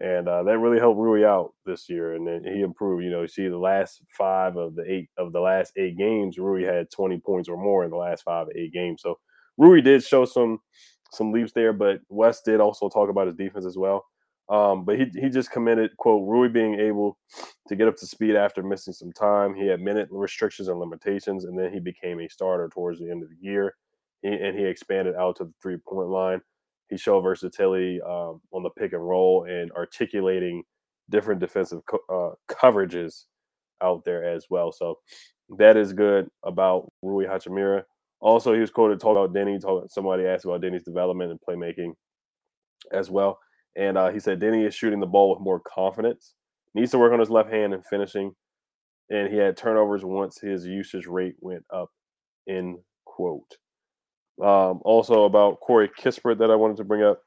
and 0.00 0.28
uh, 0.28 0.42
that 0.42 0.58
really 0.58 0.78
helped 0.78 0.98
Rui 1.00 1.24
out 1.24 1.54
this 1.64 1.88
year. 1.88 2.14
And 2.14 2.26
then 2.26 2.42
he 2.44 2.60
improved. 2.60 3.04
You 3.04 3.10
know, 3.10 3.22
you 3.22 3.28
see 3.28 3.48
the 3.48 3.58
last 3.58 4.02
five 4.16 4.56
of 4.56 4.74
the 4.74 4.84
eight 4.90 5.08
of 5.16 5.32
the 5.32 5.40
last 5.40 5.72
eight 5.76 5.96
games, 5.96 6.38
Rui 6.38 6.64
had 6.64 6.90
20 6.90 7.18
points 7.24 7.48
or 7.48 7.56
more 7.56 7.84
in 7.84 7.90
the 7.90 7.96
last 7.96 8.22
five 8.22 8.46
eight 8.54 8.72
games. 8.72 9.02
So 9.02 9.18
Rui 9.56 9.80
did 9.80 10.04
show 10.04 10.24
some 10.24 10.58
some 11.12 11.32
leaps 11.32 11.52
there, 11.52 11.72
but 11.72 12.00
Wes 12.08 12.42
did 12.42 12.60
also 12.60 12.88
talk 12.88 13.08
about 13.08 13.26
his 13.26 13.36
defense 13.36 13.64
as 13.64 13.78
well. 13.78 14.04
Um, 14.48 14.84
but 14.84 14.98
he 14.98 15.06
he 15.20 15.28
just 15.28 15.50
committed 15.50 15.96
quote 15.96 16.28
Rui 16.28 16.48
being 16.48 16.78
able 16.78 17.18
to 17.68 17.74
get 17.74 17.88
up 17.88 17.96
to 17.96 18.06
speed 18.06 18.36
after 18.36 18.62
missing 18.62 18.92
some 18.92 19.12
time. 19.12 19.54
He 19.54 19.66
had 19.66 19.80
minute 19.80 20.08
restrictions 20.10 20.68
and 20.68 20.78
limitations, 20.78 21.46
and 21.46 21.58
then 21.58 21.72
he 21.72 21.80
became 21.80 22.20
a 22.20 22.28
starter 22.28 22.68
towards 22.72 23.00
the 23.00 23.10
end 23.10 23.22
of 23.22 23.30
the 23.30 23.36
year, 23.40 23.74
he, 24.22 24.28
and 24.28 24.56
he 24.56 24.64
expanded 24.64 25.16
out 25.16 25.36
to 25.36 25.44
the 25.44 25.52
three 25.60 25.78
point 25.78 26.10
line. 26.10 26.40
He 26.88 26.96
showed 26.96 27.22
versatility 27.22 28.00
um, 28.02 28.40
on 28.52 28.62
the 28.62 28.70
pick 28.70 28.92
and 28.92 29.06
roll 29.06 29.44
and 29.44 29.70
articulating 29.72 30.62
different 31.10 31.40
defensive 31.40 31.80
co- 31.86 31.98
uh, 32.08 32.54
coverages 32.54 33.24
out 33.82 34.04
there 34.04 34.24
as 34.24 34.46
well. 34.50 34.72
So 34.72 34.98
that 35.58 35.76
is 35.76 35.92
good 35.92 36.28
about 36.44 36.90
Rui 37.02 37.26
Hachimura. 37.26 37.82
Also, 38.20 38.54
he 38.54 38.60
was 38.60 38.70
quoted 38.70 38.98
talking 39.00 39.22
about 39.22 39.34
Deni. 39.34 39.60
Talk, 39.60 39.90
somebody 39.90 40.26
asked 40.26 40.44
about 40.44 40.62
Deni's 40.62 40.84
development 40.84 41.30
and 41.30 41.40
playmaking 41.46 41.92
as 42.92 43.10
well. 43.10 43.38
And 43.76 43.98
uh, 43.98 44.10
he 44.10 44.20
said 44.20 44.40
Deni 44.40 44.66
is 44.66 44.74
shooting 44.74 45.00
the 45.00 45.06
ball 45.06 45.30
with 45.30 45.40
more 45.40 45.60
confidence, 45.60 46.34
needs 46.74 46.92
to 46.92 46.98
work 46.98 47.12
on 47.12 47.20
his 47.20 47.30
left 47.30 47.52
hand 47.52 47.74
and 47.74 47.84
finishing. 47.84 48.32
And 49.10 49.32
he 49.32 49.38
had 49.38 49.56
turnovers 49.56 50.04
once 50.04 50.40
his 50.40 50.66
usage 50.66 51.06
rate 51.06 51.36
went 51.40 51.64
up, 51.72 51.90
in 52.46 52.78
quote. 53.04 53.56
Um, 54.42 54.80
also 54.84 55.24
about 55.24 55.60
Corey 55.60 55.90
Kispert 55.98 56.38
that 56.38 56.50
I 56.50 56.56
wanted 56.56 56.76
to 56.78 56.84
bring 56.84 57.02
up. 57.02 57.20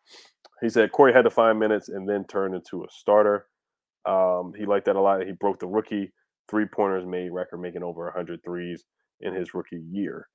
He 0.62 0.70
said 0.70 0.92
Corey 0.92 1.14
had 1.14 1.24
to 1.24 1.30
find 1.30 1.58
minutes 1.58 1.90
and 1.90 2.08
then 2.08 2.26
turned 2.26 2.54
into 2.54 2.84
a 2.84 2.88
starter. 2.92 3.46
Um, 4.06 4.54
he 4.58 4.66
liked 4.66 4.86
that 4.86 4.96
a 4.96 5.02
lot. 5.02 5.26
He 5.26 5.32
broke 5.32 5.60
the 5.60 5.68
rookie 5.68 6.12
three 6.50 6.66
pointers 6.66 7.06
made 7.06 7.32
record, 7.32 7.60
making 7.60 7.84
over 7.84 8.06
100 8.06 8.44
threes 8.44 8.84
in 9.22 9.34
his 9.34 9.54
rookie 9.54 9.84
year. 9.92 10.28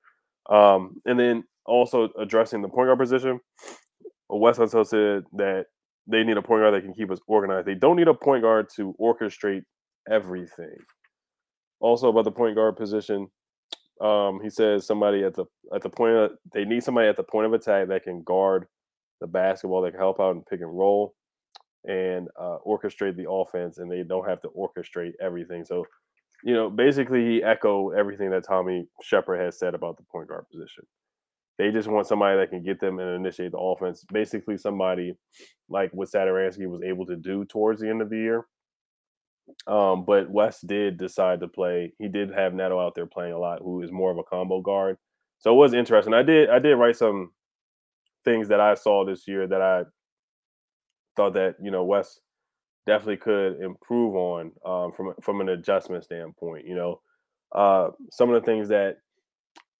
Um, 0.50 0.96
and 1.06 1.18
then 1.18 1.44
also 1.66 2.08
addressing 2.18 2.62
the 2.62 2.68
point 2.68 2.88
guard 2.88 2.98
position, 2.98 3.40
Wes 4.28 4.58
Unseld 4.58 4.86
said 4.86 5.24
that 5.32 5.66
they 6.06 6.22
need 6.22 6.36
a 6.36 6.42
point 6.42 6.62
guard 6.62 6.74
that 6.74 6.82
can 6.82 6.94
keep 6.94 7.10
us 7.10 7.20
organized. 7.26 7.66
They 7.66 7.74
don't 7.74 7.96
need 7.96 8.08
a 8.08 8.14
point 8.14 8.42
guard 8.42 8.66
to 8.76 8.94
orchestrate 9.00 9.62
everything. 10.10 10.76
Also 11.80 12.08
about 12.08 12.24
the 12.24 12.30
point 12.30 12.56
guard 12.56 12.76
position, 12.76 13.28
um, 14.00 14.40
he 14.42 14.50
says 14.50 14.86
somebody 14.86 15.22
at 15.24 15.34
the 15.34 15.44
at 15.74 15.82
the 15.82 15.88
point 15.88 16.14
of, 16.14 16.32
they 16.52 16.64
need 16.64 16.82
somebody 16.82 17.08
at 17.08 17.16
the 17.16 17.22
point 17.22 17.46
of 17.46 17.52
attack 17.52 17.88
that 17.88 18.04
can 18.04 18.22
guard 18.22 18.66
the 19.20 19.26
basketball, 19.26 19.82
that 19.82 19.92
can 19.92 20.00
help 20.00 20.20
out 20.20 20.34
and 20.34 20.46
pick 20.46 20.60
and 20.60 20.76
roll, 20.76 21.14
and 21.84 22.28
uh, 22.38 22.58
orchestrate 22.66 23.16
the 23.16 23.30
offense, 23.30 23.78
and 23.78 23.90
they 23.90 24.02
don't 24.02 24.28
have 24.28 24.40
to 24.42 24.48
orchestrate 24.48 25.12
everything. 25.20 25.64
So 25.64 25.86
you 26.44 26.52
know, 26.52 26.68
basically 26.68 27.24
he 27.24 27.42
echoed 27.42 27.96
everything 27.96 28.30
that 28.30 28.44
Tommy 28.46 28.86
Sheppard 29.02 29.40
has 29.40 29.58
said 29.58 29.74
about 29.74 29.96
the 29.96 30.02
point 30.04 30.28
guard 30.28 30.44
position. 30.52 30.84
They 31.56 31.70
just 31.70 31.88
want 31.88 32.06
somebody 32.06 32.36
that 32.36 32.50
can 32.50 32.62
get 32.62 32.80
them 32.80 32.98
and 32.98 33.14
initiate 33.14 33.52
the 33.52 33.58
offense. 33.58 34.04
Basically, 34.12 34.58
somebody 34.58 35.14
like 35.68 35.90
what 35.92 36.10
Satoransky 36.10 36.66
was 36.66 36.82
able 36.82 37.06
to 37.06 37.16
do 37.16 37.44
towards 37.46 37.80
the 37.80 37.88
end 37.88 38.02
of 38.02 38.10
the 38.10 38.18
year. 38.18 38.44
Um, 39.66 40.04
but 40.04 40.30
Wes 40.30 40.60
did 40.60 40.98
decide 40.98 41.40
to 41.40 41.48
play. 41.48 41.92
He 41.98 42.08
did 42.08 42.32
have 42.32 42.54
Neto 42.54 42.80
out 42.80 42.94
there 42.94 43.06
playing 43.06 43.32
a 43.32 43.38
lot, 43.38 43.60
who 43.62 43.82
is 43.82 43.92
more 43.92 44.10
of 44.10 44.18
a 44.18 44.24
combo 44.24 44.60
guard. 44.60 44.96
So 45.38 45.52
it 45.52 45.56
was 45.56 45.74
interesting. 45.74 46.14
I 46.14 46.22
did 46.22 46.50
I 46.50 46.58
did 46.58 46.76
write 46.76 46.96
some 46.96 47.32
things 48.24 48.48
that 48.48 48.60
I 48.60 48.74
saw 48.74 49.04
this 49.04 49.28
year 49.28 49.46
that 49.46 49.60
I 49.60 49.82
thought 51.16 51.34
that 51.34 51.56
you 51.62 51.70
know 51.70 51.84
Wes 51.84 52.20
definitely 52.86 53.18
could 53.18 53.60
improve 53.60 54.14
on 54.14 54.52
um, 54.64 54.92
from 54.92 55.14
from 55.20 55.40
an 55.40 55.50
adjustment 55.50 56.04
standpoint. 56.04 56.66
You 56.66 56.74
know, 56.74 57.00
uh, 57.54 57.90
some 58.10 58.32
of 58.32 58.40
the 58.40 58.46
things 58.46 58.68
that 58.68 58.98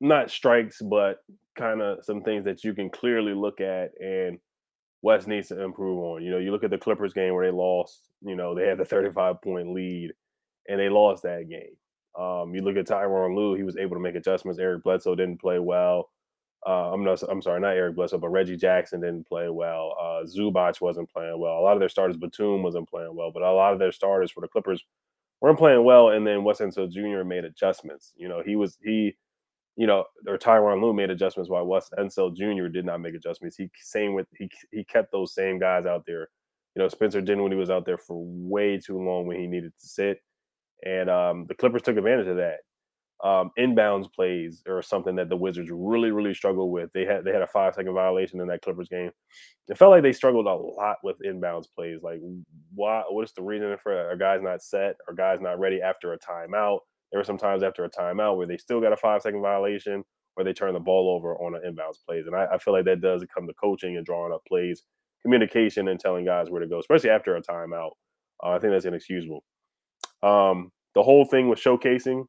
not 0.01 0.31
strikes, 0.31 0.83
but 0.83 1.25
kind 1.57 1.81
of 1.81 2.05
some 2.05 2.23
things 2.23 2.45
that 2.45 2.65
you 2.65 2.75
can 2.75 2.91
clearly 2.91 3.33
look 3.33 3.61
at 3.61 3.91
and 4.01 4.39
Wes 5.05 5.27
needs 5.27 5.49
to 5.49 5.63
improve 5.63 5.99
on. 5.99 6.23
You 6.23 6.31
know, 6.31 6.39
you 6.39 6.51
look 6.51 6.65
at 6.65 6.71
the 6.71 6.79
Clippers 6.79 7.13
game 7.13 7.35
where 7.35 7.45
they 7.45 7.55
lost. 7.55 8.09
You 8.23 8.35
know, 8.35 8.55
they 8.55 8.67
had 8.67 8.79
the 8.79 8.87
35 8.87 9.43
point 9.43 9.75
lead, 9.75 10.15
and 10.67 10.81
they 10.81 10.89
lost 10.89 11.25
that 11.25 11.47
game. 11.51 11.77
Um, 12.19 12.55
you 12.55 12.63
look 12.63 12.79
at 12.79 12.87
Tyronn 12.87 13.37
Lue; 13.37 13.55
he 13.55 13.65
was 13.65 13.77
able 13.77 13.97
to 13.97 14.01
make 14.01 14.15
adjustments. 14.15 14.59
Eric 14.59 14.83
Bledsoe 14.83 15.15
didn't 15.15 15.43
play 15.43 15.59
well. 15.59 16.09
Uh, 16.67 16.91
I'm 16.91 17.05
not. 17.05 17.23
I'm 17.29 17.43
sorry, 17.43 17.61
not 17.61 17.77
Eric 17.77 17.97
Bledsoe, 17.97 18.17
but 18.17 18.31
Reggie 18.31 18.57
Jackson 18.57 19.03
didn't 19.03 19.29
play 19.29 19.51
well. 19.51 19.95
Uh, 20.01 20.25
Zubac 20.25 20.81
wasn't 20.81 21.13
playing 21.13 21.39
well. 21.39 21.59
A 21.59 21.61
lot 21.61 21.75
of 21.75 21.81
their 21.81 21.91
starters, 21.91 22.17
Batum 22.17 22.63
wasn't 22.63 22.89
playing 22.89 23.15
well, 23.15 23.31
but 23.31 23.43
a 23.43 23.53
lot 23.53 23.75
of 23.75 23.79
their 23.79 23.93
starters 23.93 24.31
for 24.31 24.41
the 24.41 24.49
Clippers 24.49 24.83
weren't 25.43 25.59
playing 25.59 25.85
well. 25.85 26.09
And 26.09 26.27
then 26.27 26.45
Wes 26.45 26.61
Unseld 26.61 26.93
Jr. 26.93 27.29
made 27.29 27.45
adjustments. 27.45 28.15
You 28.17 28.29
know, 28.29 28.43
he 28.43 28.57
was 28.57 28.79
he, 28.83 29.19
you 29.77 29.87
know, 29.87 30.05
or 30.27 30.39
Tyronn 30.39 30.81
Lue 30.81 30.93
made 30.93 31.11
adjustments 31.11 31.51
while 31.51 31.67
Wes 31.67 31.91
Unseld 31.99 32.37
Jr. 32.37 32.69
did 32.69 32.85
not 32.85 33.01
make 33.01 33.15
adjustments. 33.15 33.57
He 33.57 33.71
same 33.81 34.15
with 34.15 34.27
he 34.37 34.49
he 34.73 34.85
kept 34.85 35.13
those 35.13 35.35
same 35.35 35.59
guys 35.59 35.87
out 35.87 36.05
there. 36.07 36.29
You 36.75 36.83
know, 36.83 36.89
Spencer 36.89 37.21
Dinwiddie 37.21 37.57
was 37.57 37.71
out 37.71 37.87
there 37.87 37.99
for 37.99 38.25
way 38.25 38.79
too 38.79 38.99
long 38.99 39.27
when 39.27 39.39
he 39.39 39.47
needed 39.47 39.73
to 39.79 39.87
sit, 39.87 40.19
and 40.85 41.09
um, 41.11 41.47
the 41.49 41.55
Clippers 41.55 41.83
took 41.83 41.97
advantage 41.97 42.29
of 42.29 42.37
that 42.37 42.59
um, 43.23 43.51
inbounds 43.59 44.13
plays 44.13 44.63
or 44.67 44.83
something 44.83 45.15
that 45.17 45.29
the 45.29 45.37
Wizards 45.37 45.71
really, 45.73 46.11
really 46.11 46.35
struggled 46.35 46.71
with. 46.71 46.91
They 46.93 47.05
had 47.07 47.25
they 47.25 47.33
had 47.33 47.43
a 47.43 47.47
five 47.47 47.75
second 47.75 47.95
violation 47.95 48.41
in 48.41 48.49
that 48.49 48.63
Clippers 48.63 48.89
game. 48.89 49.11
It 49.69 49.79
felt 49.79 49.93
like 49.93 50.03
they 50.03 50.13
struggled 50.13 50.47
a 50.47 50.55
lot 50.55 50.99
with 51.03 51.17
inbounds 51.25 51.67
plays. 51.75 52.01
Like, 52.03 52.21
why? 52.75 53.03
What 53.09 53.25
is 53.25 53.33
the 53.33 53.43
reason 53.43 53.77
for 53.83 54.11
a 54.11 54.19
guy's 54.19 54.43
not 54.43 54.63
set 54.63 54.97
or 55.09 55.15
guys 55.15 55.41
not 55.41 55.59
ready 55.59 55.81
after 55.81 56.13
a 56.13 56.19
timeout? 56.19 56.81
There 57.15 57.21
were 57.21 57.25
some 57.25 57.39
times 57.39 57.63
after 57.63 57.85
a 57.85 57.89
timeout 57.89 58.37
where 58.37 58.47
they 58.49 58.57
still 58.57 58.81
got 58.81 58.93
a 58.93 58.97
five 58.97 59.23
second 59.23 59.41
violation 59.41 60.03
or 60.37 60.43
they 60.43 60.53
turn 60.53 60.75
the 60.75 60.81
ball 60.81 61.15
over 61.15 61.37
on 61.37 61.55
an 61.55 61.61
inbounds 61.65 62.05
plays. 62.05 62.27
And 62.27 62.35
I, 62.35 62.47
I 62.55 62.59
feel 62.59 62.75
like 62.75 62.87
that 62.87 63.01
does 63.01 63.25
come 63.33 63.47
to 63.47 63.55
coaching 63.55 63.97
and 63.97 64.05
drawing 64.05 64.33
up 64.33 64.43
plays, 64.49 64.83
communication, 65.23 65.87
and 65.87 66.01
telling 66.01 66.25
guys 66.25 66.51
where 66.51 66.61
to 66.61 66.67
go, 66.67 66.81
especially 66.81 67.11
after 67.11 67.37
a 67.37 67.41
timeout. 67.41 67.93
Uh, 68.43 68.49
I 68.49 68.59
think 68.59 68.73
that's 68.73 68.85
inexcusable. 68.85 69.45
Um, 70.25 70.73
the 70.97 71.05
whole 71.05 71.25
thing 71.25 71.49
with 71.49 71.61
showcasing 71.61 72.25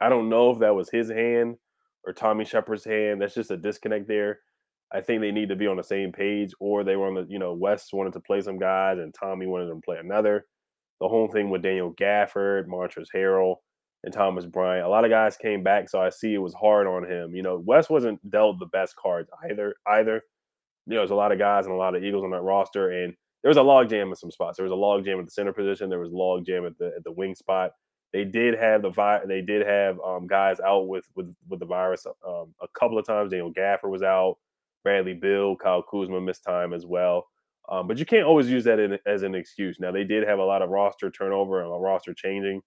I 0.00 0.08
don't 0.08 0.28
know 0.28 0.50
if 0.50 0.58
that 0.58 0.74
was 0.74 0.90
his 0.90 1.08
hand 1.08 1.56
or 2.04 2.12
Tommy 2.12 2.44
Sheppard's 2.44 2.84
hand. 2.84 3.22
That's 3.22 3.34
just 3.34 3.52
a 3.52 3.56
disconnect 3.56 4.08
there. 4.08 4.40
I 4.92 5.00
think 5.00 5.20
they 5.20 5.30
need 5.30 5.48
to 5.48 5.56
be 5.56 5.68
on 5.68 5.76
the 5.76 5.84
same 5.84 6.10
page, 6.10 6.50
or 6.58 6.82
they 6.82 6.96
were 6.96 7.06
on 7.06 7.14
the, 7.14 7.26
you 7.28 7.38
know, 7.38 7.54
Wes 7.54 7.92
wanted 7.92 8.12
to 8.14 8.20
play 8.20 8.40
some 8.40 8.58
guys 8.58 8.98
and 8.98 9.14
Tommy 9.14 9.46
wanted 9.46 9.68
them 9.68 9.80
to 9.80 9.84
play 9.84 9.98
another. 9.98 10.46
The 11.00 11.08
whole 11.08 11.28
thing 11.28 11.50
with 11.50 11.62
Daniel 11.62 11.94
Gafford, 11.94 12.66
Montrezl 12.66 13.06
Harrell, 13.14 13.56
and 14.04 14.12
Thomas 14.12 14.46
Bryant. 14.46 14.86
A 14.86 14.88
lot 14.88 15.04
of 15.04 15.10
guys 15.10 15.36
came 15.36 15.62
back, 15.62 15.88
so 15.88 16.00
I 16.00 16.10
see 16.10 16.34
it 16.34 16.38
was 16.38 16.54
hard 16.54 16.86
on 16.86 17.04
him. 17.10 17.34
You 17.34 17.42
know, 17.42 17.62
Wes 17.64 17.90
wasn't 17.90 18.30
dealt 18.30 18.58
the 18.58 18.66
best 18.66 18.96
cards 18.96 19.28
either. 19.50 19.74
Either, 19.86 20.22
you 20.86 20.94
know, 20.94 21.00
there's 21.00 21.10
a 21.10 21.16
lot 21.16 21.32
of 21.32 21.38
guys 21.38 21.66
and 21.66 21.74
a 21.74 21.78
lot 21.78 21.96
of 21.96 22.04
Eagles 22.04 22.24
on 22.24 22.30
that 22.30 22.42
roster, 22.42 22.90
and 22.90 23.14
there 23.42 23.50
was 23.50 23.56
a 23.56 23.62
log 23.62 23.90
jam 23.90 24.08
in 24.08 24.16
some 24.16 24.30
spots. 24.30 24.56
There 24.56 24.64
was 24.64 24.72
a 24.72 24.76
log 24.76 25.04
jam 25.04 25.18
at 25.18 25.24
the 25.24 25.30
center 25.30 25.52
position. 25.52 25.90
There 25.90 26.00
was 26.00 26.12
log 26.12 26.46
jam 26.46 26.66
at 26.66 26.78
the 26.78 26.92
at 26.96 27.04
the 27.04 27.12
wing 27.12 27.34
spot. 27.34 27.72
They 28.12 28.24
did 28.24 28.54
have 28.54 28.82
the 28.82 28.90
vi- 28.90 29.26
they 29.26 29.42
did 29.42 29.66
have 29.66 29.98
um, 30.00 30.26
guys 30.26 30.60
out 30.60 30.88
with 30.88 31.04
with 31.14 31.34
with 31.48 31.60
the 31.60 31.66
virus 31.66 32.06
um, 32.26 32.54
a 32.62 32.68
couple 32.78 32.98
of 32.98 33.06
times. 33.06 33.30
Daniel 33.30 33.52
Gafford 33.52 33.90
was 33.90 34.02
out. 34.02 34.36
Bradley 34.84 35.14
Beal, 35.14 35.56
Kyle 35.56 35.82
Kuzma 35.82 36.20
missed 36.20 36.44
time 36.44 36.72
as 36.72 36.86
well. 36.86 37.26
Um, 37.68 37.88
but 37.88 37.98
you 37.98 38.06
can't 38.06 38.24
always 38.24 38.48
use 38.48 38.62
that 38.64 38.78
in, 38.78 38.96
as 39.04 39.24
an 39.24 39.34
excuse. 39.34 39.80
Now 39.80 39.90
they 39.90 40.04
did 40.04 40.26
have 40.26 40.38
a 40.38 40.44
lot 40.44 40.62
of 40.62 40.70
roster 40.70 41.10
turnover 41.10 41.60
and 41.60 41.72
a 41.72 41.76
roster 41.76 42.14
changing. 42.14 42.62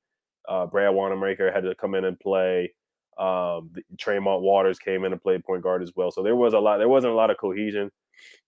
Uh, 0.48 0.66
Brad 0.66 0.94
Wanamaker 0.94 1.52
had 1.52 1.64
to 1.64 1.76
come 1.76 1.96
in 1.96 2.06
and 2.06 2.20
play. 2.20 2.74
Um, 3.18 3.72
Tremont 3.98 4.42
Waters 4.42 4.80
came 4.80 5.04
in 5.04 5.12
and 5.12 5.22
played 5.22 5.44
point 5.44 5.62
guard 5.62 5.84
as 5.84 5.92
well. 5.96 6.12
So 6.12 6.24
there 6.24 6.36
was 6.36 6.54
a 6.54 6.60
lot. 6.60 6.78
There 6.78 6.90
wasn't 6.90 7.14
a 7.14 7.18
lot 7.18 7.30
of 7.30 7.38
cohesion. 7.38 7.92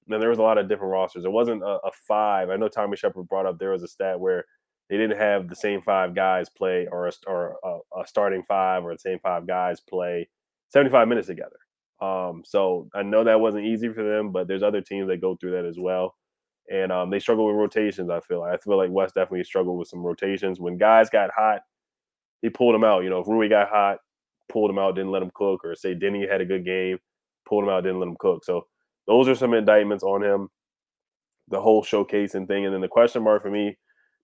And 0.10 0.22
there 0.22 0.30
was 0.30 0.40
a 0.40 0.44
lot 0.44 0.58
of 0.58 0.68
different 0.68 0.92
rosters. 0.92 1.26
It 1.26 1.32
wasn't 1.32 1.64
a, 1.64 1.78
a 1.84 1.92
five. 2.08 2.50
I 2.50 2.56
know 2.56 2.68
Tommy 2.68 2.98
Sheppard 2.98 3.28
brought 3.28 3.46
up 3.46 3.60
there 3.60 3.72
was 3.72 3.84
a 3.84 3.88
stat 3.88 4.20
where 4.20 4.46
they 4.90 4.98
didn't 4.98 5.18
have 5.18 5.48
the 5.48 5.56
same 5.56 5.82
five 5.82 6.14
guys 6.16 6.50
play 6.50 6.88
or 6.92 7.08
a, 7.08 7.12
or 7.28 7.56
a, 7.64 8.02
a 8.02 8.08
starting 8.08 8.44
five 8.44 8.84
or 8.84 8.94
the 8.94 9.00
same 9.00 9.20
five 9.20 9.48
guys 9.48 9.80
play 9.80 10.28
75 10.70 11.08
minutes 11.08 11.28
together. 11.28 11.56
Um, 12.02 12.44
so 12.46 12.90
I 12.94 13.04
know 13.04 13.24
that 13.24 13.40
wasn't 13.40 13.66
easy 13.66 13.90
for 13.90 14.04
them, 14.04 14.32
but 14.32 14.48
there's 14.48 14.64
other 14.64 14.82
teams 14.82 15.08
that 15.08 15.22
go 15.22 15.36
through 15.36 15.52
that 15.52 15.66
as 15.66 15.78
well. 15.80 16.16
And 16.70 16.92
um, 16.92 17.10
they 17.10 17.20
struggle 17.20 17.46
with 17.48 17.56
rotations. 17.56 18.10
I 18.10 18.20
feel 18.22 18.40
like 18.40 18.54
I 18.54 18.58
feel 18.58 18.78
like 18.78 18.90
Wes 18.92 19.12
definitely 19.12 19.44
struggled 19.44 19.78
with 19.78 19.88
some 19.88 20.02
rotations. 20.02 20.60
When 20.60 20.78
guys 20.78 21.10
got 21.10 21.30
hot, 21.36 21.62
he 22.42 22.50
pulled 22.50 22.76
him 22.76 22.84
out. 22.84 23.04
You 23.04 23.10
know, 23.10 23.20
if 23.20 23.28
Rui 23.28 23.50
got 23.50 23.70
hot, 23.70 23.98
pulled 24.50 24.70
him 24.70 24.80
out, 24.80 24.96
didn't 24.96 25.12
let 25.12 25.22
him 25.22 25.32
cook, 25.34 25.62
or 25.64 25.76
say 25.76 25.96
Deni 25.96 26.30
had 26.30 26.42
a 26.42 26.46
good 26.46 26.66
game, 26.66 26.98
pulled 27.48 27.64
him 27.64 27.70
out, 27.70 27.84
didn't 27.84 28.00
let 28.00 28.10
him 28.10 28.18
cook. 28.20 28.44
So 28.44 28.68
those 29.08 29.28
are 29.28 29.36
some 29.36 29.54
indictments 29.54 30.04
on 30.04 30.24
him. 30.24 30.50
The 31.50 31.62
whole 31.62 31.84
showcasing 31.84 32.48
thing, 32.48 32.66
and 32.66 32.74
then 32.74 32.82
the 32.82 32.88
question 32.88 33.24
mark 33.24 33.44
for 33.44 33.52
me 33.52 33.78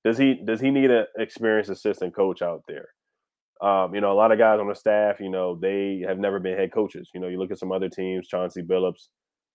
does 0.08 0.18
he 0.18 0.36
does 0.36 0.62
he 0.62 0.72
need 0.72 0.90
an 0.90 1.06
experienced 1.18 1.70
assistant 1.70 2.16
coach 2.16 2.42
out 2.42 2.64
there? 2.68 2.88
Um, 3.62 3.94
you 3.94 4.02
know, 4.02 4.12
a 4.12 4.14
lot 4.14 4.32
of 4.32 4.38
guys 4.38 4.60
on 4.60 4.68
the 4.68 4.76
staff, 4.76 5.20
you 5.20 5.30
know, 5.30 5.58
they 5.60 6.04
have 6.08 6.20
never 6.20 6.40
been 6.40 6.58
head 6.58 6.72
coaches. 6.72 7.10
You 7.14 7.20
know, 7.20 7.28
you 7.28 7.40
look 7.40 7.52
at 7.52 7.60
some 7.60 7.72
other 7.72 7.90
teams, 7.90 8.28
Chauncey 8.28 8.62
Billups. 8.62 9.10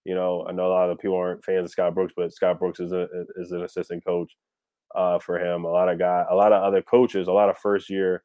You 0.04 0.14
know, 0.14 0.44
I 0.46 0.52
know 0.52 0.66
a 0.66 0.74
lot 0.74 0.90
of 0.90 0.98
people 0.98 1.16
aren't 1.16 1.44
fans 1.44 1.64
of 1.64 1.70
Scott 1.70 1.94
Brooks, 1.94 2.12
but 2.16 2.34
Scott 2.34 2.58
Brooks 2.58 2.80
is 2.80 2.92
a 2.92 3.06
is 3.36 3.52
an 3.52 3.62
assistant 3.62 4.04
coach 4.04 4.30
uh, 4.94 5.18
for 5.18 5.38
him. 5.38 5.64
A 5.64 5.70
lot 5.70 5.88
of 5.88 5.98
guy, 5.98 6.24
a 6.30 6.34
lot 6.34 6.52
of 6.52 6.62
other 6.62 6.82
coaches, 6.82 7.28
a 7.28 7.32
lot 7.32 7.48
of 7.48 7.58
first 7.58 7.90
year 7.90 8.22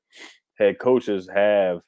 head 0.57 0.79
coaches 0.79 1.29
have, 1.33 1.79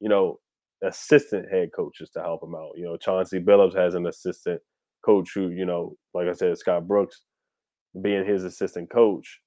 you 0.00 0.08
know, 0.08 0.38
assistant 0.82 1.50
head 1.50 1.70
coaches 1.74 2.10
to 2.10 2.20
help 2.20 2.40
them 2.40 2.54
out. 2.54 2.72
You 2.76 2.84
know, 2.84 2.96
Chauncey 2.96 3.40
Billups 3.40 3.76
has 3.76 3.94
an 3.94 4.06
assistant 4.06 4.60
coach 5.04 5.30
who, 5.34 5.50
you 5.50 5.64
know, 5.64 5.96
like 6.14 6.28
I 6.28 6.32
said, 6.32 6.56
Scott 6.58 6.86
Brooks 6.86 7.22
being 8.02 8.26
his 8.26 8.44
assistant 8.44 8.90
coach 8.90 9.40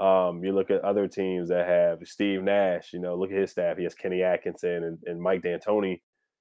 um, 0.00 0.42
you 0.42 0.52
look 0.52 0.70
at 0.70 0.82
other 0.82 1.06
teams 1.06 1.48
that 1.50 1.68
have 1.68 1.98
Steve 2.04 2.42
Nash, 2.42 2.92
you 2.92 2.98
know, 2.98 3.14
look 3.14 3.30
at 3.30 3.36
his 3.36 3.50
staff. 3.50 3.76
He 3.76 3.84
has 3.84 3.94
Kenny 3.94 4.22
Atkinson 4.22 4.84
and, 4.84 4.98
and 5.04 5.20
Mike 5.20 5.42
D'Antoni 5.42 6.00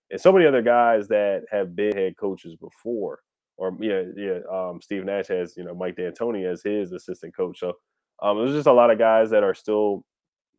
and 0.09 0.21
so 0.21 0.31
many 0.31 0.45
other 0.45 0.61
guys 0.61 1.07
that 1.09 1.43
have 1.51 1.75
been 1.75 1.95
head 1.95 2.15
coaches 2.17 2.55
before. 2.55 3.19
Or 3.61 3.77
yeah, 3.79 4.01
yeah. 4.17 4.39
Um, 4.51 4.81
Steve 4.81 5.05
Nash 5.05 5.27
has, 5.27 5.55
you 5.55 5.63
know, 5.63 5.75
Mike 5.75 5.95
D'Antoni 5.95 6.51
as 6.51 6.63
his 6.63 6.91
assistant 6.93 7.35
coach. 7.37 7.59
So 7.59 7.73
um, 8.19 8.39
there's 8.39 8.55
just 8.55 8.65
a 8.65 8.73
lot 8.73 8.89
of 8.89 8.97
guys 8.97 9.29
that 9.29 9.43
are 9.43 9.53
still 9.53 10.03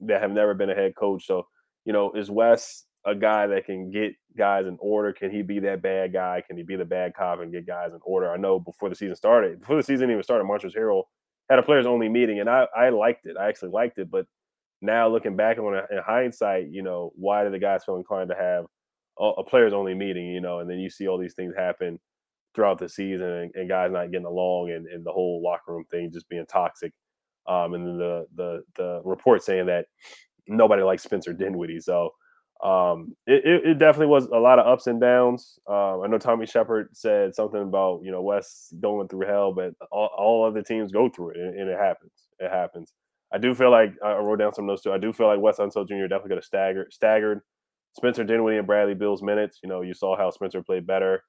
that 0.02 0.22
have 0.22 0.30
never 0.30 0.54
been 0.54 0.70
a 0.70 0.74
head 0.74 0.94
coach. 0.94 1.26
So, 1.26 1.48
you 1.84 1.92
know, 1.92 2.12
is 2.12 2.30
Wes 2.30 2.84
a 3.04 3.16
guy 3.16 3.48
that 3.48 3.66
can 3.66 3.90
get 3.90 4.12
guys 4.38 4.66
in 4.66 4.76
order? 4.78 5.12
Can 5.12 5.32
he 5.32 5.42
be 5.42 5.58
that 5.58 5.82
bad 5.82 6.12
guy? 6.12 6.44
Can 6.46 6.56
he 6.56 6.62
be 6.62 6.76
the 6.76 6.84
bad 6.84 7.12
cop 7.14 7.40
and 7.40 7.50
get 7.50 7.66
guys 7.66 7.92
in 7.92 7.98
order? 8.04 8.30
I 8.30 8.36
know 8.36 8.60
before 8.60 8.88
the 8.88 8.94
season 8.94 9.16
started, 9.16 9.58
before 9.58 9.74
the 9.74 9.82
season 9.82 10.08
even 10.08 10.22
started, 10.22 10.44
Montrezl 10.44 10.76
Harrell 10.76 11.02
had 11.50 11.58
a 11.58 11.62
players 11.64 11.86
only 11.86 12.08
meeting, 12.08 12.38
and 12.38 12.48
I 12.48 12.66
I 12.76 12.90
liked 12.90 13.26
it. 13.26 13.36
I 13.36 13.48
actually 13.48 13.70
liked 13.70 13.98
it, 13.98 14.12
but 14.12 14.26
now 14.80 15.08
looking 15.08 15.34
back 15.34 15.58
on 15.58 15.74
in 15.74 15.98
hindsight, 16.06 16.68
you 16.70 16.82
know, 16.82 17.10
why 17.16 17.42
did 17.42 17.52
the 17.52 17.58
guys 17.58 17.82
feel 17.82 17.96
inclined 17.96 18.30
to 18.30 18.36
have 18.36 18.66
a, 19.18 19.40
a 19.40 19.44
players 19.44 19.72
only 19.72 19.94
meeting? 19.94 20.28
You 20.28 20.40
know, 20.40 20.60
and 20.60 20.70
then 20.70 20.78
you 20.78 20.88
see 20.88 21.08
all 21.08 21.18
these 21.18 21.34
things 21.34 21.52
happen 21.56 21.98
throughout 22.54 22.78
the 22.78 22.88
season, 22.88 23.26
and, 23.26 23.54
and 23.54 23.68
guys 23.68 23.90
not 23.92 24.10
getting 24.10 24.26
along, 24.26 24.70
and, 24.70 24.86
and 24.86 25.04
the 25.04 25.12
whole 25.12 25.42
locker 25.42 25.72
room 25.72 25.84
thing 25.90 26.10
just 26.12 26.28
being 26.28 26.46
toxic. 26.46 26.92
Um, 27.46 27.74
and 27.74 28.00
the 28.00 28.26
the 28.36 28.62
the 28.76 29.02
report 29.04 29.42
saying 29.42 29.66
that 29.66 29.86
nobody 30.46 30.82
likes 30.82 31.02
Spencer 31.02 31.32
Dinwiddie. 31.32 31.80
So 31.80 32.10
um, 32.62 33.16
it, 33.26 33.42
it, 33.44 33.78
definitely 33.78 34.06
was 34.06 34.26
a 34.26 34.38
lot 34.38 34.60
of 34.60 34.66
ups 34.66 34.86
and 34.86 35.00
downs. 35.00 35.58
Um, 35.68 36.02
I 36.04 36.06
know 36.06 36.18
Tommy 36.18 36.46
Sheppard 36.46 36.90
said 36.92 37.34
something 37.34 37.60
about 37.60 38.02
you 38.04 38.12
know 38.12 38.22
Wes 38.22 38.72
going 38.80 39.08
through 39.08 39.26
hell, 39.26 39.52
but 39.52 39.72
all, 39.90 40.10
all 40.16 40.44
other 40.46 40.62
teams 40.62 40.92
go 40.92 41.08
through 41.08 41.30
it, 41.30 41.36
and, 41.38 41.58
and, 41.58 41.68
it 41.68 41.78
happens. 41.78 42.12
It 42.38 42.50
happens. 42.50 42.92
I 43.32 43.38
do 43.38 43.52
feel 43.54 43.72
like 43.72 43.94
I 44.04 44.14
wrote 44.18 44.38
down 44.38 44.54
some 44.54 44.66
notes 44.66 44.82
too. 44.82 44.92
I 44.92 44.98
do 44.98 45.12
feel 45.12 45.26
like 45.26 45.40
Wes 45.40 45.58
Unseld 45.58 45.88
Jr. 45.88 46.06
definitely 46.06 46.28
got 46.28 46.38
a 46.38 46.42
staggered 46.42 46.92
staggered 46.92 47.40
Spencer 47.96 48.22
Dinwiddie 48.22 48.58
and 48.58 48.66
Bradley 48.66 48.94
Beal's 48.94 49.22
minutes. 49.22 49.58
You 49.62 49.68
know, 49.68 49.80
you 49.80 49.94
saw 49.94 50.16
how 50.16 50.30
Spencer 50.30 50.62
played 50.62 50.86
better 50.86 51.24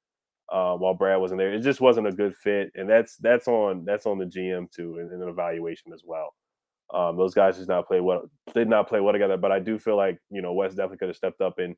uh, 0.51 0.75
while 0.75 0.93
Brad 0.93 1.19
wasn't 1.19 1.39
there. 1.39 1.53
It 1.53 1.62
just 1.62 1.82
wasn't 1.82 2.08
a 2.08 2.12
good 2.12 2.36
fit, 2.36 2.71
and 2.75 2.89
that's 2.89 3.17
that's 3.17 3.47
on 3.47 3.86
that's 3.86 4.06
on 4.06 4.17
the 4.17 4.25
GM 4.25 4.71
too, 4.71 4.97
and, 4.99 5.12
an 5.12 5.27
evaluation 5.27 5.93
as 5.93 6.03
well. 6.06 6.34
Um, 6.93 7.17
those 7.17 7.34
guys 7.34 7.58
did 7.58 7.67
not 7.67 7.88
play 7.88 8.01
well, 8.01 8.29
did 8.53 8.69
not 8.69 8.88
play 8.88 8.99
well 8.99 9.13
together. 9.13 9.38
But 9.38 9.51
I 9.51 9.60
do 9.60 9.77
feel 9.79 9.97
like 9.97 10.19
you 10.29 10.41
know 10.41 10.53
Wes 10.53 10.73
definitely 10.73 10.97
could 10.97 11.10
have 11.10 11.17
stepped 11.17 11.41
up 11.41 11.60
and 11.60 11.75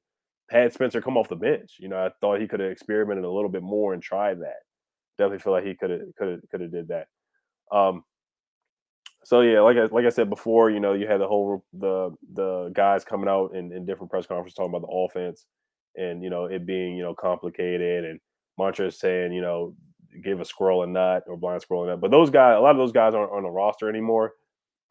had 0.50 0.74
Spencer 0.74 1.02
come 1.02 1.18
off 1.18 1.30
the 1.30 1.36
bench. 1.36 1.76
You 1.80 1.90
know, 1.90 1.98
I 1.98 2.10
thought 2.22 2.42
he 2.42 2.48
could 2.48 2.60
have 2.60 2.72
experimented 2.72 3.24
a 3.24 3.32
little 3.32 3.50
bit 3.50 3.64
more 3.64 3.94
and 3.94 4.02
tried 4.02 4.40
that. 4.42 4.64
Definitely 5.18 5.40
feel 5.40 5.54
like 5.54 5.66
he 5.66 5.76
could 5.76 5.90
have 5.92 6.02
could 6.18 6.28
have 6.30 6.40
could 6.52 6.62
have 6.62 6.72
did 6.72 6.88
that. 6.90 7.08
Um, 7.72 8.04
so 9.24 9.42
yeah, 9.42 9.62
like 9.62 9.78
I, 9.78 9.86
like 9.86 10.06
I 10.06 10.10
said 10.10 10.30
before, 10.30 10.70
you 10.70 10.80
know, 10.80 10.94
you 10.94 11.08
had 11.08 11.22
the 11.22 11.28
whole 11.28 11.64
the 11.74 12.12
the 12.34 12.72
guys 12.74 13.06
coming 13.06 13.30
out 13.30 13.56
in, 13.56 13.72
in 13.72 13.86
different 13.86 14.12
press 14.12 14.26
conferences 14.28 14.56
talking 14.56 14.76
about 14.76 14.88
the 14.88 14.94
offense 14.94 15.46
and 15.98 16.24
you 16.24 16.30
know 16.30 16.46
it 16.46 16.66
being 16.66 16.96
you 16.96 17.04
know 17.04 17.16
complicated 17.16 18.06
and 18.06 18.20
Montrezl 18.60 18.94
saying 18.94 19.34
you 19.34 19.42
know 19.42 19.76
give 20.24 20.40
a 20.40 20.46
squirrel 20.46 20.84
a 20.84 20.88
nut 20.88 21.24
or 21.28 21.38
blind 21.38 21.62
squirrel 21.62 21.84
a 21.84 21.88
nut. 21.88 22.02
But 22.02 22.12
those 22.12 22.30
guys, 22.30 22.58
a 22.58 22.62
lot 22.62 22.72
of 22.72 22.78
those 22.78 22.94
guys 22.94 23.14
aren't 23.14 23.32
on 23.32 23.44
the 23.44 23.50
roster 23.50 23.90
anymore 23.90 24.34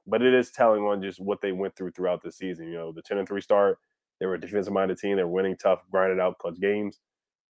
but 0.07 0.23
it 0.23 0.35
is 0.35 0.51
telling 0.51 0.83
on 0.83 1.01
just 1.03 1.19
what 1.21 1.41
they 1.41 1.53
went 1.53 1.75
through 1.77 1.91
throughout 1.91 2.23
the 2.23 2.31
season. 2.31 2.67
You 2.69 2.75
know, 2.75 2.93
the 2.93 3.01
10 3.03 3.19
and 3.19 3.27
3 3.29 3.41
start, 3.41 3.79
they 4.21 4.27
were 4.27 4.35
a 4.35 4.41
defensive 4.41 4.73
minded 4.73 4.99
team. 4.99 5.17
They 5.17 5.23
were 5.23 5.31
winning 5.31 5.57
tough, 5.57 5.81
grinded 5.91 6.21
out 6.21 6.39
clutch 6.39 6.61
games. 6.61 7.01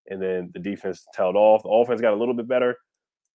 And 0.08 0.22
then 0.22 0.50
the 0.54 0.60
defense 0.60 1.04
tailed 1.14 1.36
off. 1.36 1.64
The 1.64 1.68
offense 1.68 2.00
got 2.00 2.12
a 2.14 2.16
little 2.16 2.34
bit 2.34 2.46
better. 2.46 2.76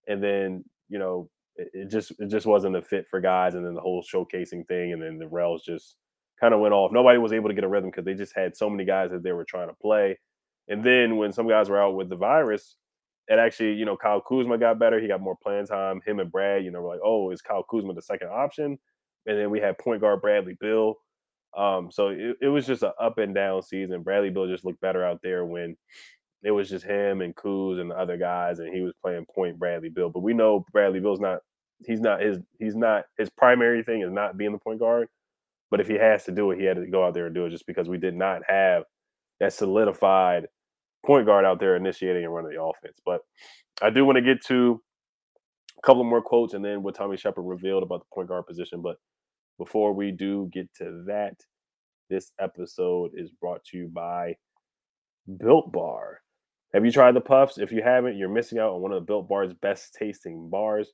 and 0.07 0.21
then 0.23 0.65
you 0.89 0.99
know 0.99 1.29
it, 1.55 1.69
it 1.73 1.89
just 1.89 2.11
it 2.19 2.27
just 2.27 2.45
wasn't 2.45 2.75
a 2.75 2.81
fit 2.81 3.07
for 3.07 3.21
guys, 3.21 3.55
and 3.55 3.65
then 3.65 3.75
the 3.75 3.81
whole 3.81 4.03
showcasing 4.03 4.67
thing, 4.67 4.93
and 4.93 5.01
then 5.01 5.17
the 5.17 5.27
rails 5.27 5.63
just 5.63 5.95
kind 6.39 6.53
of 6.53 6.59
went 6.59 6.73
off. 6.73 6.91
Nobody 6.91 7.17
was 7.19 7.33
able 7.33 7.49
to 7.49 7.55
get 7.55 7.63
a 7.63 7.67
rhythm 7.67 7.89
because 7.91 8.05
they 8.05 8.13
just 8.13 8.35
had 8.35 8.57
so 8.57 8.69
many 8.69 8.85
guys 8.85 9.11
that 9.11 9.23
they 9.23 9.31
were 9.31 9.45
trying 9.45 9.69
to 9.69 9.75
play. 9.75 10.17
And 10.69 10.83
then 10.83 11.17
when 11.17 11.33
some 11.33 11.47
guys 11.47 11.69
were 11.69 11.81
out 11.81 11.95
with 11.95 12.09
the 12.09 12.15
virus, 12.15 12.75
it 13.27 13.37
actually, 13.37 13.73
you 13.73 13.85
know, 13.85 13.97
Kyle 13.97 14.21
Kuzma 14.21 14.57
got 14.57 14.79
better. 14.79 14.99
He 14.99 15.07
got 15.07 15.21
more 15.21 15.37
playing 15.41 15.67
time. 15.67 16.01
Him 16.05 16.19
and 16.19 16.31
Brad, 16.31 16.63
you 16.63 16.71
know, 16.71 16.81
were 16.81 16.89
like, 16.89 17.01
oh, 17.03 17.31
is 17.31 17.41
Kyle 17.41 17.63
Kuzma 17.63 17.93
the 17.93 18.01
second 18.01 18.29
option? 18.29 18.77
And 19.25 19.37
then 19.37 19.49
we 19.49 19.59
had 19.59 19.77
point 19.77 20.01
guard 20.01 20.21
Bradley 20.21 20.57
Beal. 20.59 20.95
Um, 21.57 21.89
so 21.91 22.09
it, 22.09 22.37
it 22.41 22.47
was 22.47 22.65
just 22.65 22.83
an 22.83 22.91
up 23.01 23.17
and 23.17 23.35
down 23.35 23.61
season. 23.63 24.03
Bradley 24.03 24.29
Beal 24.29 24.47
just 24.47 24.65
looked 24.65 24.81
better 24.81 25.03
out 25.03 25.19
there 25.23 25.45
when 25.45 25.75
it 26.43 26.51
was 26.51 26.69
just 26.69 26.85
him 26.85 27.21
and 27.21 27.35
Kuz 27.35 27.79
and 27.79 27.91
the 27.91 27.95
other 27.95 28.17
guys, 28.17 28.59
and 28.59 28.73
he 28.73 28.81
was 28.81 28.93
playing 29.01 29.25
point 29.33 29.59
Bradley 29.59 29.89
Beal. 29.89 30.09
But 30.09 30.21
we 30.21 30.33
know 30.33 30.65
Bradley 30.71 30.99
Beal's 30.99 31.19
not 31.19 31.39
he's 31.85 32.01
not 32.01 32.21
his 32.21 32.37
he's 32.59 32.75
not 32.75 33.03
his 33.17 33.29
primary 33.29 33.83
thing 33.83 34.01
is 34.01 34.11
not 34.11 34.37
being 34.37 34.51
the 34.51 34.57
point 34.59 34.79
guard. 34.79 35.07
But 35.71 35.79
if 35.79 35.87
he 35.87 35.95
has 35.95 36.23
to 36.25 36.31
do 36.31 36.49
it, 36.51 36.59
he 36.59 36.65
had 36.65 36.77
to 36.77 36.87
go 36.87 37.05
out 37.05 37.13
there 37.13 37.27
and 37.27 37.35
do 37.35 37.45
it 37.45 37.51
just 37.51 37.67
because 37.67 37.87
we 37.87 37.97
did 37.97 38.15
not 38.15 38.41
have 38.47 38.83
that 39.39 39.53
solidified 39.53 40.47
point 41.05 41.25
guard 41.25 41.45
out 41.45 41.59
there 41.59 41.75
initiating 41.75 42.23
and 42.23 42.33
running 42.33 42.51
the 42.51 42.61
offense. 42.61 42.99
But 43.05 43.21
I 43.81 43.89
do 43.89 44.05
want 44.05 44.17
to 44.17 44.21
get 44.21 44.43
to 44.47 44.81
a 45.77 45.85
couple 45.85 46.03
more 46.03 46.21
quotes 46.21 46.53
and 46.53 46.63
then 46.63 46.83
what 46.83 46.95
Tommy 46.95 47.17
Sheppard 47.17 47.45
revealed 47.45 47.83
about 47.83 47.99
the 47.99 48.13
point 48.13 48.27
guard 48.27 48.45
position. 48.45 48.81
But 48.81 48.97
before 49.57 49.93
we 49.93 50.11
do 50.11 50.49
get 50.53 50.73
to 50.75 51.03
that, 51.07 51.35
this 52.09 52.31
episode 52.39 53.11
is 53.15 53.31
brought 53.31 53.63
to 53.65 53.77
you 53.77 53.87
by 53.87 54.35
Built 55.39 55.71
Bar. 55.71 56.21
Have 56.73 56.85
you 56.85 56.91
tried 56.91 57.15
the 57.15 57.21
puffs? 57.21 57.57
If 57.57 57.71
you 57.71 57.81
haven't, 57.83 58.17
you're 58.17 58.29
missing 58.29 58.59
out 58.59 58.73
on 58.73 58.81
one 58.81 58.91
of 58.91 59.01
the 59.01 59.05
Built 59.05 59.27
Bar's 59.27 59.53
best 59.53 59.95
tasting 59.97 60.49
bars. 60.49 60.91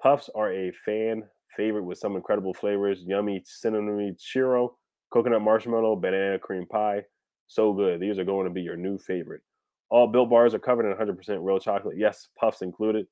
Puffs 0.00 0.28
are 0.34 0.52
a 0.52 0.72
fan 0.84 1.22
favorite 1.56 1.84
with 1.84 1.98
some 1.98 2.16
incredible 2.16 2.52
flavors 2.52 3.04
yummy 3.06 3.42
cinnamon 3.44 4.16
churro, 4.18 4.70
coconut 5.12 5.42
marshmallow, 5.42 5.96
banana 5.96 6.38
cream 6.38 6.66
pie. 6.66 7.02
So 7.46 7.72
good. 7.72 8.00
These 8.00 8.18
are 8.18 8.24
going 8.24 8.46
to 8.46 8.52
be 8.52 8.62
your 8.62 8.76
new 8.76 8.98
favorite. 8.98 9.42
All 9.90 10.06
built 10.06 10.30
bars 10.30 10.54
are 10.54 10.58
covered 10.58 10.90
in 10.90 10.96
100% 10.96 11.38
real 11.40 11.58
chocolate. 11.58 11.96
Yes, 11.98 12.28
puffs 12.38 12.62
included. 12.62 13.06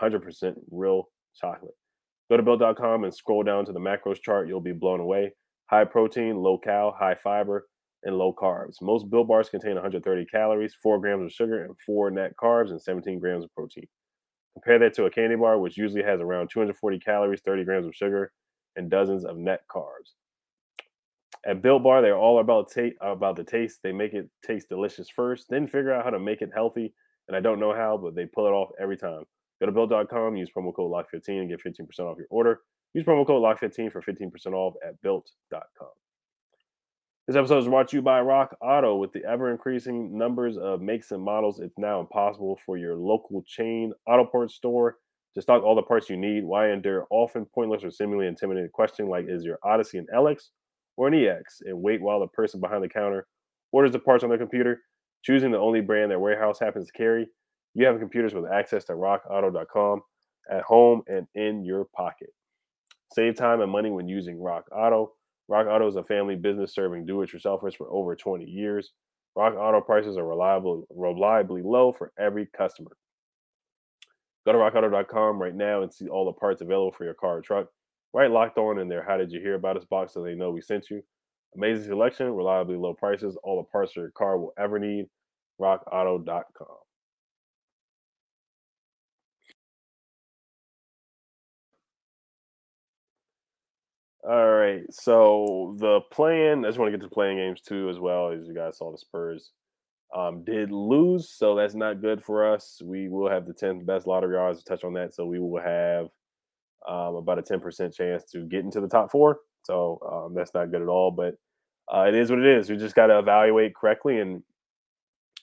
100% 0.00 0.54
real 0.70 1.08
chocolate. 1.40 1.74
Go 2.30 2.36
to 2.36 2.42
built.com 2.42 3.04
and 3.04 3.14
scroll 3.14 3.44
down 3.44 3.64
to 3.66 3.72
the 3.72 3.78
macros 3.78 4.20
chart. 4.20 4.48
You'll 4.48 4.60
be 4.60 4.72
blown 4.72 5.00
away. 5.00 5.32
High 5.66 5.84
protein, 5.84 6.36
low 6.36 6.58
cal, 6.58 6.94
high 6.98 7.14
fiber, 7.14 7.68
and 8.02 8.16
low 8.16 8.32
carbs. 8.32 8.76
Most 8.82 9.10
built 9.10 9.28
bars 9.28 9.48
contain 9.48 9.74
130 9.74 10.26
calories, 10.26 10.74
4 10.82 11.00
grams 11.00 11.24
of 11.24 11.32
sugar, 11.32 11.64
and 11.64 11.74
4 11.84 12.10
net 12.10 12.32
carbs, 12.40 12.70
and 12.70 12.80
17 12.80 13.18
grams 13.18 13.44
of 13.44 13.54
protein. 13.54 13.86
Compare 14.54 14.78
that 14.80 14.94
to 14.94 15.04
a 15.04 15.10
candy 15.10 15.36
bar, 15.36 15.58
which 15.58 15.76
usually 15.76 16.02
has 16.02 16.20
around 16.20 16.48
240 16.52 16.98
calories, 17.00 17.42
30 17.44 17.64
grams 17.64 17.86
of 17.86 17.94
sugar, 17.94 18.32
and 18.76 18.90
dozens 18.90 19.24
of 19.24 19.36
net 19.36 19.60
carbs. 19.70 20.14
At 21.46 21.62
Built 21.62 21.84
Bar, 21.84 22.02
they're 22.02 22.18
all 22.18 22.40
about 22.40 22.72
ta- 22.72 22.96
about 23.00 23.36
the 23.36 23.44
taste. 23.44 23.78
They 23.82 23.92
make 23.92 24.14
it 24.14 24.28
taste 24.44 24.68
delicious 24.68 25.08
first, 25.08 25.46
then 25.48 25.68
figure 25.68 25.92
out 25.92 26.04
how 26.04 26.10
to 26.10 26.18
make 26.18 26.42
it 26.42 26.50
healthy. 26.52 26.92
And 27.28 27.36
I 27.36 27.40
don't 27.40 27.60
know 27.60 27.72
how, 27.72 27.96
but 27.96 28.16
they 28.16 28.26
pull 28.26 28.46
it 28.46 28.50
off 28.50 28.70
every 28.80 28.96
time. 28.96 29.22
Go 29.60 29.66
to 29.66 29.72
built.com, 29.72 30.36
use 30.36 30.50
promo 30.50 30.74
code 30.74 30.90
LOCK15 30.90 31.40
and 31.40 31.48
get 31.48 31.62
15% 31.62 32.00
off 32.00 32.18
your 32.18 32.26
order. 32.30 32.60
Use 32.94 33.04
promo 33.04 33.26
code 33.26 33.42
LOCK15 33.42 33.92
for 33.92 34.02
15% 34.02 34.52
off 34.52 34.74
at 34.86 35.00
built.com. 35.02 35.88
This 37.26 37.36
episode 37.36 37.58
is 37.58 37.68
brought 37.68 37.88
to 37.88 37.96
you 37.96 38.02
by 38.02 38.20
Rock 38.20 38.56
Auto. 38.60 38.96
With 38.96 39.12
the 39.12 39.24
ever 39.24 39.50
increasing 39.50 40.16
numbers 40.16 40.56
of 40.56 40.80
makes 40.80 41.10
and 41.10 41.22
models, 41.22 41.60
it's 41.60 41.78
now 41.78 42.00
impossible 42.00 42.58
for 42.64 42.76
your 42.76 42.96
local 42.96 43.42
chain 43.46 43.92
auto 44.06 44.24
parts 44.24 44.54
store 44.54 44.98
to 45.34 45.42
stock 45.42 45.62
all 45.62 45.74
the 45.74 45.82
parts 45.82 46.08
you 46.08 46.16
need. 46.16 46.44
Why 46.44 46.70
endure 46.70 47.06
often 47.10 47.44
pointless 47.46 47.82
or 47.82 47.90
seemingly 47.90 48.26
intimidating 48.26 48.70
question 48.70 49.08
like, 49.08 49.26
is 49.28 49.44
your 49.44 49.58
Odyssey 49.64 49.98
an 49.98 50.06
LX 50.14 50.50
or 50.96 51.08
an 51.08 51.14
EX? 51.14 51.60
And 51.64 51.80
wait 51.80 52.00
while 52.00 52.20
the 52.20 52.26
person 52.28 52.60
behind 52.60 52.82
the 52.82 52.88
counter 52.88 53.26
orders 53.72 53.92
the 53.92 53.98
parts 53.98 54.24
on 54.24 54.30
their 54.30 54.38
computer, 54.38 54.80
choosing 55.22 55.50
the 55.50 55.58
only 55.58 55.80
brand 55.80 56.10
their 56.10 56.20
warehouse 56.20 56.58
happens 56.58 56.86
to 56.86 56.92
carry. 56.92 57.26
You 57.74 57.86
have 57.86 57.98
computers 57.98 58.34
with 58.34 58.50
access 58.50 58.84
to 58.84 58.92
rockauto.com 58.94 60.00
at 60.50 60.62
home 60.62 61.02
and 61.08 61.26
in 61.34 61.64
your 61.64 61.84
pocket. 61.94 62.30
Save 63.12 63.36
time 63.36 63.60
and 63.60 63.70
money 63.70 63.90
when 63.90 64.08
using 64.08 64.40
Rock 64.40 64.64
Auto. 64.72 65.12
Rock 65.48 65.66
Auto 65.68 65.86
is 65.86 65.96
a 65.96 66.02
family 66.02 66.36
business 66.36 66.74
serving 66.74 67.06
do-it-yourselfers 67.06 67.76
for 67.76 67.88
over 67.90 68.16
20 68.16 68.44
years. 68.44 68.92
Rock 69.36 69.54
Auto 69.54 69.80
prices 69.80 70.16
are 70.16 70.26
reliable, 70.26 70.86
reliably 70.90 71.62
low 71.62 71.92
for 71.92 72.12
every 72.18 72.48
customer. 72.56 72.96
Go 74.44 74.52
to 74.52 74.58
rockauto.com 74.58 75.40
right 75.40 75.54
now 75.54 75.82
and 75.82 75.92
see 75.92 76.08
all 76.08 76.24
the 76.24 76.32
parts 76.32 76.62
available 76.62 76.92
for 76.92 77.04
your 77.04 77.14
car 77.14 77.38
or 77.38 77.42
truck. 77.42 77.68
Right 78.16 78.30
locked 78.30 78.56
on 78.56 78.78
in 78.78 78.88
there. 78.88 79.04
How 79.06 79.18
did 79.18 79.30
you 79.30 79.40
hear 79.40 79.56
about 79.56 79.76
us 79.76 79.84
box 79.84 80.14
so 80.14 80.22
they 80.22 80.34
know 80.34 80.50
we 80.50 80.62
sent 80.62 80.88
you? 80.88 81.02
Amazing 81.54 81.84
selection, 81.84 82.32
reliably 82.32 82.76
low 82.76 82.94
prices, 82.94 83.36
all 83.44 83.58
the 83.58 83.70
parts 83.70 83.94
your 83.94 84.10
car 84.12 84.38
will 84.38 84.54
ever 84.58 84.78
need. 84.78 85.04
RockAuto.com. 85.60 86.66
All 94.26 94.50
right. 94.54 94.80
So 94.90 95.76
the 95.78 96.00
plan, 96.10 96.64
I 96.64 96.68
just 96.68 96.78
want 96.78 96.90
to 96.90 96.96
get 96.96 97.04
to 97.04 97.10
playing 97.10 97.36
games 97.36 97.60
too, 97.60 97.90
as 97.90 97.98
well 97.98 98.30
as 98.30 98.46
you 98.46 98.54
guys 98.54 98.78
saw 98.78 98.92
the 98.92 98.96
Spurs 98.96 99.50
um, 100.16 100.42
did 100.42 100.70
lose, 100.70 101.28
so 101.28 101.54
that's 101.54 101.74
not 101.74 102.00
good 102.00 102.24
for 102.24 102.50
us. 102.50 102.80
We 102.82 103.10
will 103.10 103.28
have 103.28 103.44
the 103.44 103.52
10th 103.52 103.84
best 103.84 104.06
lottery 104.06 104.38
odds 104.38 104.60
to 104.60 104.64
touch 104.64 104.84
on 104.84 104.94
that, 104.94 105.14
so 105.14 105.26
we 105.26 105.38
will 105.38 105.60
have 105.60 106.08
um, 106.88 107.16
about 107.16 107.38
a 107.38 107.42
10% 107.42 107.94
chance 107.94 108.24
to 108.32 108.44
get 108.46 108.64
into 108.64 108.80
the 108.80 108.88
top 108.88 109.10
four. 109.10 109.38
So 109.64 110.00
um, 110.10 110.34
that's 110.34 110.54
not 110.54 110.70
good 110.70 110.82
at 110.82 110.88
all, 110.88 111.10
but 111.10 111.34
uh, 111.92 112.04
it 112.08 112.14
is 112.14 112.30
what 112.30 112.38
it 112.38 112.46
is. 112.46 112.70
We 112.70 112.76
just 112.76 112.94
got 112.94 113.08
to 113.08 113.18
evaluate 113.18 113.74
correctly 113.74 114.20
and 114.20 114.42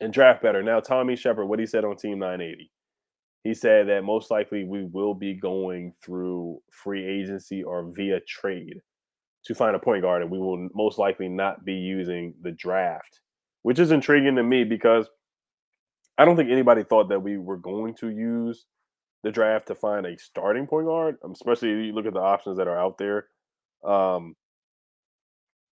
and 0.01 0.11
draft 0.11 0.41
better. 0.41 0.63
Now, 0.63 0.79
Tommy 0.79 1.15
Sheppard, 1.15 1.47
what 1.47 1.59
he 1.59 1.67
said 1.67 1.85
on 1.85 1.95
Team 1.95 2.19
980 2.19 2.69
he 3.43 3.53
said 3.53 3.87
that 3.89 4.03
most 4.03 4.31
likely 4.31 4.63
we 4.63 4.85
will 4.85 5.13
be 5.13 5.33
going 5.33 5.93
through 6.03 6.59
free 6.71 7.05
agency 7.05 7.61
or 7.61 7.91
via 7.93 8.19
trade 8.21 8.79
to 9.45 9.53
find 9.53 9.75
a 9.75 9.79
point 9.79 10.01
guard, 10.01 10.21
and 10.21 10.31
we 10.31 10.39
will 10.39 10.69
most 10.73 10.97
likely 10.97 11.27
not 11.27 11.65
be 11.65 11.73
using 11.73 12.33
the 12.41 12.51
draft, 12.51 13.19
which 13.63 13.79
is 13.79 13.91
intriguing 13.91 14.37
to 14.37 14.43
me 14.43 14.63
because 14.63 15.09
I 16.17 16.23
don't 16.23 16.37
think 16.37 16.51
anybody 16.51 16.83
thought 16.83 17.09
that 17.09 17.19
we 17.19 17.37
were 17.37 17.57
going 17.57 17.95
to 17.95 18.09
use 18.09 18.65
the 19.23 19.31
draft 19.31 19.67
to 19.67 19.75
find 19.75 20.05
a 20.05 20.17
starting 20.17 20.67
point 20.67 20.85
guard, 20.85 21.17
um, 21.23 21.31
especially 21.31 21.69
you 21.69 21.93
look 21.93 22.05
at 22.05 22.13
the 22.13 22.19
options 22.19 22.57
that 22.57 22.67
are 22.67 22.79
out 22.79 22.97
there. 22.97 23.27
Um, 23.83 24.35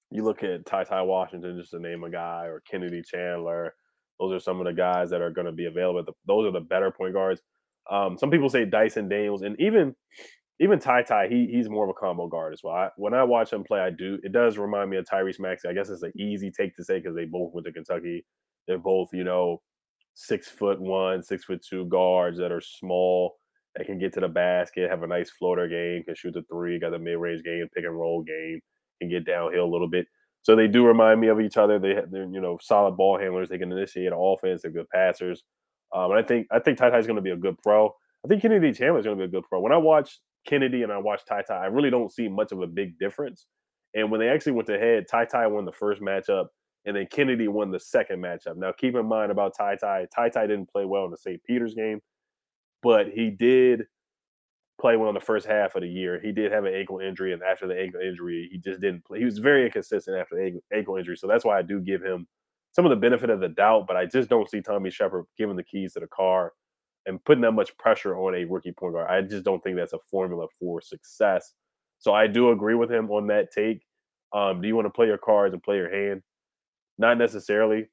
you 0.09 0.23
look 0.23 0.43
at 0.43 0.65
Ty 0.65 0.85
Ty 0.85 1.01
Washington, 1.03 1.57
just 1.57 1.71
to 1.71 1.79
name 1.79 2.03
a 2.03 2.09
guy, 2.09 2.45
or 2.45 2.61
Kennedy 2.61 3.01
Chandler. 3.01 3.73
Those 4.19 4.33
are 4.33 4.39
some 4.39 4.59
of 4.59 4.65
the 4.65 4.73
guys 4.73 5.09
that 5.09 5.21
are 5.21 5.31
going 5.31 5.45
to 5.45 5.51
be 5.51 5.65
available. 5.65 6.13
Those 6.27 6.47
are 6.47 6.51
the 6.51 6.59
better 6.59 6.91
point 6.91 7.13
guards. 7.13 7.41
Um, 7.89 8.17
some 8.17 8.29
people 8.29 8.49
say 8.49 8.65
Dyson 8.65 9.09
Daniels, 9.09 9.41
and 9.41 9.59
even 9.59 9.95
even 10.59 10.79
Ty 10.79 11.03
Ty, 11.03 11.27
he 11.27 11.47
he's 11.51 11.69
more 11.69 11.85
of 11.85 11.89
a 11.89 11.99
combo 11.99 12.27
guard 12.27 12.53
as 12.53 12.61
well. 12.63 12.75
I, 12.75 12.89
when 12.95 13.13
I 13.13 13.23
watch 13.23 13.51
him 13.51 13.63
play, 13.63 13.79
I 13.79 13.89
do. 13.89 14.19
It 14.23 14.31
does 14.31 14.57
remind 14.57 14.89
me 14.89 14.97
of 14.97 15.05
Tyrese 15.05 15.39
Maxey. 15.39 15.67
I 15.67 15.73
guess 15.73 15.89
it's 15.89 16.03
an 16.03 16.13
easy 16.15 16.51
take 16.51 16.75
to 16.75 16.83
say 16.83 16.99
because 16.99 17.15
they 17.15 17.25
both 17.25 17.53
went 17.53 17.65
to 17.65 17.73
Kentucky. 17.73 18.25
They're 18.67 18.77
both, 18.77 19.09
you 19.11 19.23
know, 19.23 19.61
six 20.13 20.47
foot 20.47 20.79
one, 20.79 21.23
six 21.23 21.45
foot 21.45 21.65
two 21.67 21.85
guards 21.85 22.37
that 22.37 22.51
are 22.51 22.61
small, 22.61 23.37
that 23.75 23.85
can 23.85 23.99
get 23.99 24.13
to 24.13 24.19
the 24.19 24.27
basket, 24.27 24.89
have 24.89 25.03
a 25.03 25.07
nice 25.07 25.29
floater 25.29 25.67
game, 25.67 26.03
can 26.03 26.15
shoot 26.15 26.33
the 26.33 26.43
three, 26.43 26.79
got 26.79 26.91
the 26.91 26.99
mid 26.99 27.17
range 27.17 27.43
game, 27.43 27.67
pick 27.73 27.85
and 27.85 27.97
roll 27.97 28.21
game, 28.21 28.59
can 29.01 29.09
get 29.09 29.25
downhill 29.25 29.65
a 29.65 29.71
little 29.71 29.89
bit. 29.89 30.07
So 30.43 30.55
they 30.55 30.67
do 30.67 30.85
remind 30.85 31.21
me 31.21 31.27
of 31.27 31.39
each 31.39 31.57
other. 31.57 31.79
They, 31.79 31.95
they're 32.09 32.25
you 32.25 32.41
know 32.41 32.57
solid 32.61 32.97
ball 32.97 33.19
handlers. 33.19 33.49
They 33.49 33.57
can 33.57 33.71
initiate 33.71 34.11
offense. 34.15 34.61
They're 34.61 34.71
good 34.71 34.89
passers. 34.89 35.43
Um, 35.93 36.11
and 36.11 36.19
I 36.19 36.23
think 36.23 36.47
I 36.51 36.59
think 36.59 36.77
Ty 36.77 36.97
is 36.97 37.07
going 37.07 37.17
to 37.17 37.21
be 37.21 37.31
a 37.31 37.37
good 37.37 37.57
pro. 37.61 37.93
I 38.23 38.27
think 38.27 38.41
Kennedy 38.41 38.71
Chandler 38.71 38.99
is 38.99 39.05
going 39.05 39.17
to 39.17 39.27
be 39.27 39.29
a 39.29 39.41
good 39.41 39.47
pro. 39.47 39.59
When 39.59 39.71
I 39.71 39.77
watch 39.77 40.19
Kennedy 40.47 40.83
and 40.83 40.91
I 40.91 40.97
watch 40.97 41.21
Ty 41.27 41.43
Ty, 41.43 41.55
I 41.55 41.65
really 41.67 41.89
don't 41.89 42.11
see 42.11 42.27
much 42.27 42.51
of 42.51 42.61
a 42.61 42.67
big 42.67 42.97
difference. 42.99 43.45
And 43.93 44.09
when 44.09 44.19
they 44.19 44.29
actually 44.29 44.53
went 44.53 44.67
to 44.67 44.79
head, 44.79 45.05
Ty 45.09 45.25
Ty 45.25 45.47
won 45.47 45.65
the 45.65 45.71
first 45.71 46.01
matchup, 46.01 46.47
and 46.85 46.95
then 46.95 47.07
Kennedy 47.11 47.47
won 47.47 47.71
the 47.71 47.79
second 47.79 48.21
matchup. 48.21 48.55
Now, 48.55 48.71
keep 48.71 48.95
in 48.95 49.05
mind 49.05 49.31
about 49.31 49.53
Ty 49.57 49.75
Ty. 49.75 50.07
Ty 50.15 50.29
Ty 50.29 50.47
didn't 50.47 50.71
play 50.71 50.85
well 50.85 51.05
in 51.05 51.11
the 51.11 51.17
St. 51.17 51.43
Peter's 51.43 51.73
game, 51.73 51.99
but 52.81 53.07
he 53.09 53.29
did 53.29 53.85
play 54.79 54.97
well 54.97 55.09
in 55.09 55.15
the 55.15 55.21
first 55.21 55.45
half 55.45 55.75
of 55.75 55.81
the 55.81 55.87
year. 55.87 56.19
He 56.19 56.31
did 56.31 56.51
have 56.51 56.65
an 56.65 56.73
ankle 56.73 56.99
injury, 56.99 57.33
and 57.33 57.41
after 57.43 57.67
the 57.67 57.79
ankle 57.79 58.01
injury, 58.01 58.49
he 58.51 58.57
just 58.57 58.81
didn't 58.81 59.05
play. 59.05 59.19
He 59.19 59.25
was 59.25 59.37
very 59.37 59.65
inconsistent 59.65 60.17
after 60.17 60.35
the 60.35 60.59
ankle 60.75 60.97
injury. 60.97 61.15
So 61.15 61.27
that's 61.27 61.45
why 61.45 61.57
I 61.57 61.61
do 61.61 61.79
give 61.79 62.01
him 62.01 62.27
some 62.73 62.85
of 62.85 62.89
the 62.89 62.95
benefit 62.95 63.29
of 63.29 63.39
the 63.39 63.49
doubt, 63.49 63.85
but 63.87 63.97
I 63.97 64.05
just 64.05 64.29
don't 64.29 64.49
see 64.49 64.61
Tommy 64.61 64.89
Sheppard 64.89 65.25
giving 65.37 65.55
the 65.55 65.63
keys 65.63 65.93
to 65.93 65.99
the 65.99 66.07
car 66.07 66.53
and 67.05 67.23
putting 67.25 67.41
that 67.41 67.51
much 67.51 67.75
pressure 67.77 68.15
on 68.15 68.35
a 68.35 68.45
rookie 68.45 68.71
point 68.71 68.93
guard. 68.93 69.09
I 69.09 69.21
just 69.21 69.43
don't 69.43 69.61
think 69.63 69.75
that's 69.75 69.93
a 69.93 69.99
formula 70.09 70.47
for 70.59 70.81
success. 70.81 71.53
So 71.99 72.13
I 72.13 72.27
do 72.27 72.51
agree 72.51 72.75
with 72.75 72.91
him 72.91 73.09
on 73.11 73.27
that 73.27 73.51
take. 73.51 73.83
Um, 74.33 74.61
do 74.61 74.67
you 74.67 74.75
want 74.75 74.85
to 74.85 74.91
play 74.91 75.07
your 75.07 75.17
cards 75.17 75.53
and 75.53 75.61
play 75.61 75.75
your 75.75 75.91
hand? 75.91 76.21
Not 76.97 77.17
necessarily. 77.17 77.87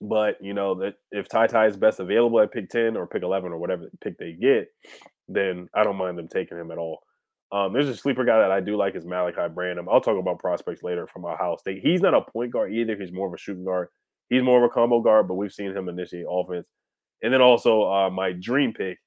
But 0.00 0.36
you 0.40 0.54
know 0.54 0.74
that 0.76 0.94
if 1.10 1.28
Ty 1.28 1.48
Ty 1.48 1.66
is 1.66 1.76
best 1.76 1.98
available 1.98 2.40
at 2.40 2.52
pick 2.52 2.70
ten 2.70 2.96
or 2.96 3.06
pick 3.06 3.22
eleven 3.22 3.52
or 3.52 3.58
whatever 3.58 3.90
pick 4.00 4.16
they 4.18 4.32
get, 4.32 4.68
then 5.28 5.68
I 5.74 5.82
don't 5.82 5.96
mind 5.96 6.16
them 6.18 6.28
taking 6.28 6.58
him 6.58 6.70
at 6.70 6.78
all. 6.78 7.00
Um, 7.50 7.72
there's 7.72 7.88
a 7.88 7.96
sleeper 7.96 8.24
guy 8.24 8.38
that 8.38 8.50
I 8.50 8.60
do 8.60 8.76
like 8.76 8.94
is 8.94 9.04
Malaki 9.04 9.52
Branham. 9.54 9.88
I'll 9.88 10.00
talk 10.00 10.18
about 10.18 10.38
prospects 10.38 10.82
later 10.82 11.06
from 11.06 11.24
Ohio 11.24 11.56
State. 11.56 11.80
He's 11.82 12.02
not 12.02 12.14
a 12.14 12.20
point 12.20 12.52
guard 12.52 12.72
either. 12.72 12.94
He's 12.96 13.12
more 13.12 13.26
of 13.26 13.32
a 13.32 13.38
shooting 13.38 13.64
guard. 13.64 13.88
He's 14.28 14.42
more 14.42 14.62
of 14.62 14.70
a 14.70 14.72
combo 14.72 15.00
guard, 15.00 15.28
but 15.28 15.34
we've 15.36 15.52
seen 15.52 15.74
him 15.74 15.88
initiate 15.88 16.26
offense. 16.28 16.66
And 17.22 17.32
then 17.32 17.40
also 17.40 17.84
uh, 17.90 18.10
my 18.10 18.32
dream 18.32 18.74
pick, 18.74 18.98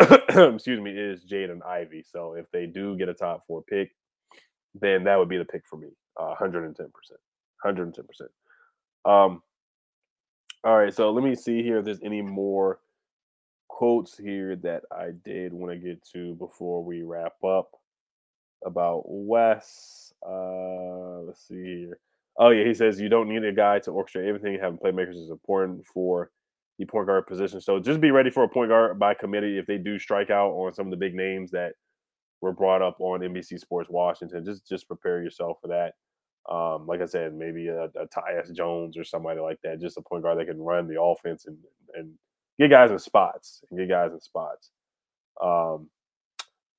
excuse 0.00 0.80
me, 0.80 0.92
is 0.92 1.24
Jaden 1.24 1.66
Ivey. 1.66 2.04
So 2.08 2.34
if 2.34 2.46
they 2.52 2.66
do 2.66 2.96
get 2.96 3.08
a 3.08 3.14
top 3.14 3.42
four 3.46 3.62
pick, 3.64 3.90
then 4.80 5.04
that 5.04 5.18
would 5.18 5.28
be 5.28 5.36
the 5.36 5.44
pick 5.44 5.62
for 5.68 5.76
me. 5.76 5.88
Uh, 6.18 6.34
110%. 6.40 6.74
110%. 7.66 8.04
Um, 9.04 9.42
all 10.64 10.78
right, 10.78 10.94
so 10.94 11.10
let 11.10 11.24
me 11.24 11.34
see 11.34 11.62
here 11.62 11.78
if 11.78 11.84
there's 11.84 12.02
any 12.02 12.22
more 12.22 12.80
quotes 13.68 14.16
here 14.18 14.56
that 14.56 14.82
I 14.92 15.10
did 15.24 15.52
want 15.52 15.72
to 15.72 15.78
get 15.78 16.04
to 16.12 16.34
before 16.34 16.84
we 16.84 17.02
wrap 17.02 17.42
up 17.42 17.70
about 18.64 19.04
Wes. 19.06 20.12
Uh, 20.26 21.20
let's 21.20 21.48
see 21.48 21.54
here. 21.54 21.98
Oh 22.38 22.50
yeah, 22.50 22.66
he 22.66 22.74
says 22.74 23.00
you 23.00 23.08
don't 23.08 23.28
need 23.28 23.44
a 23.44 23.52
guy 23.52 23.78
to 23.80 23.90
orchestrate 23.90 24.28
everything. 24.28 24.58
Having 24.60 24.78
playmakers 24.78 25.16
is 25.16 25.30
important 25.30 25.86
for 25.86 26.30
the 26.78 26.84
point 26.84 27.06
guard 27.06 27.26
position. 27.26 27.60
So 27.60 27.78
just 27.78 28.00
be 28.00 28.10
ready 28.10 28.30
for 28.30 28.44
a 28.44 28.48
point 28.48 28.70
guard 28.70 28.98
by 28.98 29.14
committee 29.14 29.58
if 29.58 29.66
they 29.66 29.78
do 29.78 29.98
strike 29.98 30.30
out 30.30 30.50
on 30.52 30.74
some 30.74 30.86
of 30.86 30.90
the 30.90 30.96
big 30.96 31.14
names 31.14 31.50
that 31.52 31.72
were 32.40 32.52
brought 32.52 32.82
up 32.82 32.96
on 33.00 33.20
NBC 33.20 33.58
Sports 33.60 33.88
Washington. 33.90 34.44
Just 34.44 34.66
just 34.68 34.88
prepare 34.88 35.22
yourself 35.22 35.58
for 35.62 35.68
that. 35.68 35.94
Um, 36.48 36.86
like 36.86 37.00
I 37.00 37.06
said, 37.06 37.34
maybe 37.34 37.68
a, 37.68 37.84
a 37.84 38.06
Tyus 38.06 38.52
Jones 38.52 38.96
or 38.96 39.04
somebody 39.04 39.40
like 39.40 39.58
that, 39.62 39.80
just 39.80 39.98
a 39.98 40.02
point 40.02 40.22
guard 40.22 40.38
that 40.38 40.46
can 40.46 40.60
run 40.60 40.88
the 40.88 41.00
offense 41.00 41.46
and 41.46 41.56
and 41.94 42.12
get 42.58 42.70
guys 42.70 42.90
in 42.90 42.98
spots 42.98 43.62
and 43.70 43.78
get 43.78 43.88
guys 43.88 44.12
in 44.12 44.20
spots. 44.20 44.70
Um, 45.42 45.88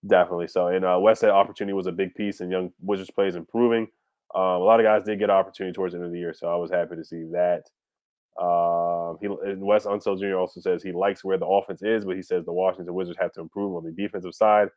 definitely 0.08 0.48
so. 0.48 0.68
And 0.68 0.86
uh, 0.86 0.98
Wes 1.00 1.20
said 1.20 1.30
opportunity 1.30 1.74
was 1.74 1.88
a 1.88 1.92
big 1.92 2.14
piece, 2.16 2.42
and 2.42 2.52
young 2.52 2.72
Wizards 2.82 3.12
plays 3.12 3.36
improving. 3.36 3.88
Um, 4.34 4.44
a 4.44 4.60
lot 4.60 4.80
of 4.80 4.86
guys 4.86 5.04
did 5.06 5.20
get 5.20 5.30
opportunity 5.30 5.74
towards 5.74 5.94
the 5.94 5.98
end 5.98 6.06
of 6.06 6.12
the 6.12 6.20
year, 6.20 6.34
so 6.34 6.48
I 6.48 6.56
was 6.56 6.72
happy 6.72 6.96
to 6.96 7.04
see 7.04 7.24
that. 7.32 7.64
Um, 8.42 9.18
he 9.20 9.28
and 9.28 9.62
Wes 9.62 9.86
Unseld 9.86 10.20
Jr. 10.20 10.38
also 10.38 10.62
says 10.62 10.82
he 10.82 10.94
likes 10.94 11.24
where 11.24 11.38
the 11.38 11.46
offense 11.46 11.84
is, 11.84 12.06
but 12.06 12.16
he 12.16 12.22
says 12.22 12.46
the 12.46 12.54
Washington 12.54 12.94
Wizards 12.94 13.18
have 13.22 13.34
to 13.34 13.42
improve 13.42 13.76
on 13.76 13.84
the 13.84 13.92
defensive 13.92 14.34
side. 14.34 14.70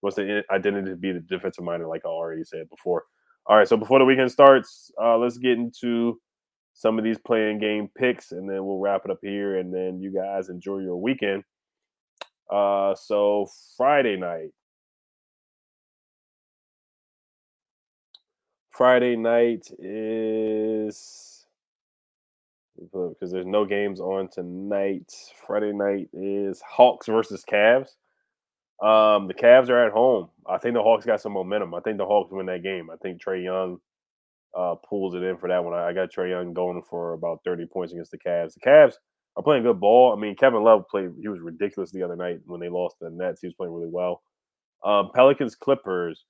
What's 0.00 0.16
the 0.16 0.42
identity 0.50 0.90
to 0.90 0.96
be 0.96 1.12
the 1.12 1.20
defensive 1.20 1.62
minded, 1.62 1.86
like 1.86 2.02
I 2.04 2.08
already 2.08 2.42
said 2.42 2.68
before. 2.70 3.04
All 3.46 3.56
right, 3.56 3.66
so 3.66 3.76
before 3.76 3.98
the 3.98 4.04
weekend 4.04 4.30
starts, 4.30 4.90
uh, 5.02 5.18
let's 5.18 5.38
get 5.38 5.58
into 5.58 6.20
some 6.74 6.98
of 6.98 7.04
these 7.04 7.18
playing 7.18 7.58
game 7.58 7.88
picks, 7.96 8.32
and 8.32 8.48
then 8.48 8.64
we'll 8.64 8.78
wrap 8.78 9.02
it 9.04 9.10
up 9.10 9.18
here. 9.20 9.58
And 9.58 9.74
then 9.74 10.00
you 10.00 10.12
guys 10.12 10.48
enjoy 10.48 10.78
your 10.78 10.96
weekend. 10.96 11.42
Uh, 12.50 12.94
so 12.94 13.48
Friday 13.76 14.16
night, 14.16 14.50
Friday 18.70 19.16
night 19.16 19.68
is 19.78 21.46
because 22.78 23.30
there's 23.30 23.46
no 23.46 23.64
games 23.64 24.00
on 24.00 24.28
tonight. 24.28 25.12
Friday 25.46 25.72
night 25.72 26.08
is 26.12 26.62
Hawks 26.66 27.06
versus 27.06 27.44
Cavs. 27.44 27.90
Um, 28.82 29.28
the 29.28 29.34
Cavs 29.34 29.68
are 29.68 29.86
at 29.86 29.92
home. 29.92 30.28
I 30.46 30.58
think 30.58 30.74
the 30.74 30.82
Hawks 30.82 31.06
got 31.06 31.20
some 31.20 31.32
momentum. 31.32 31.72
I 31.72 31.80
think 31.80 31.98
the 31.98 32.06
Hawks 32.06 32.32
win 32.32 32.46
that 32.46 32.64
game. 32.64 32.90
I 32.90 32.96
think 32.96 33.22
Trae 33.22 33.44
Young 33.44 33.78
uh, 34.58 34.74
pulls 34.88 35.14
it 35.14 35.22
in 35.22 35.38
for 35.38 35.48
that 35.48 35.62
one. 35.62 35.72
I, 35.72 35.88
I 35.88 35.92
got 35.92 36.12
Trae 36.12 36.30
Young 36.30 36.52
going 36.52 36.82
for 36.82 37.12
about 37.12 37.40
30 37.44 37.66
points 37.66 37.92
against 37.92 38.10
the 38.10 38.18
Cavs. 38.18 38.54
The 38.54 38.60
Cavs 38.60 38.94
are 39.36 39.42
playing 39.42 39.62
good 39.62 39.80
ball. 39.80 40.12
I 40.12 40.20
mean, 40.20 40.34
Kevin 40.34 40.64
Love 40.64 40.84
played, 40.90 41.10
he 41.20 41.28
was 41.28 41.38
ridiculous 41.40 41.92
the 41.92 42.02
other 42.02 42.16
night 42.16 42.40
when 42.44 42.60
they 42.60 42.68
lost 42.68 42.96
the 43.00 43.08
Nets. 43.08 43.40
He 43.40 43.46
was 43.46 43.54
playing 43.54 43.72
really 43.72 43.90
well. 43.90 44.22
Um, 44.84 45.10
Pelicans 45.14 45.54
Clippers. 45.54 46.24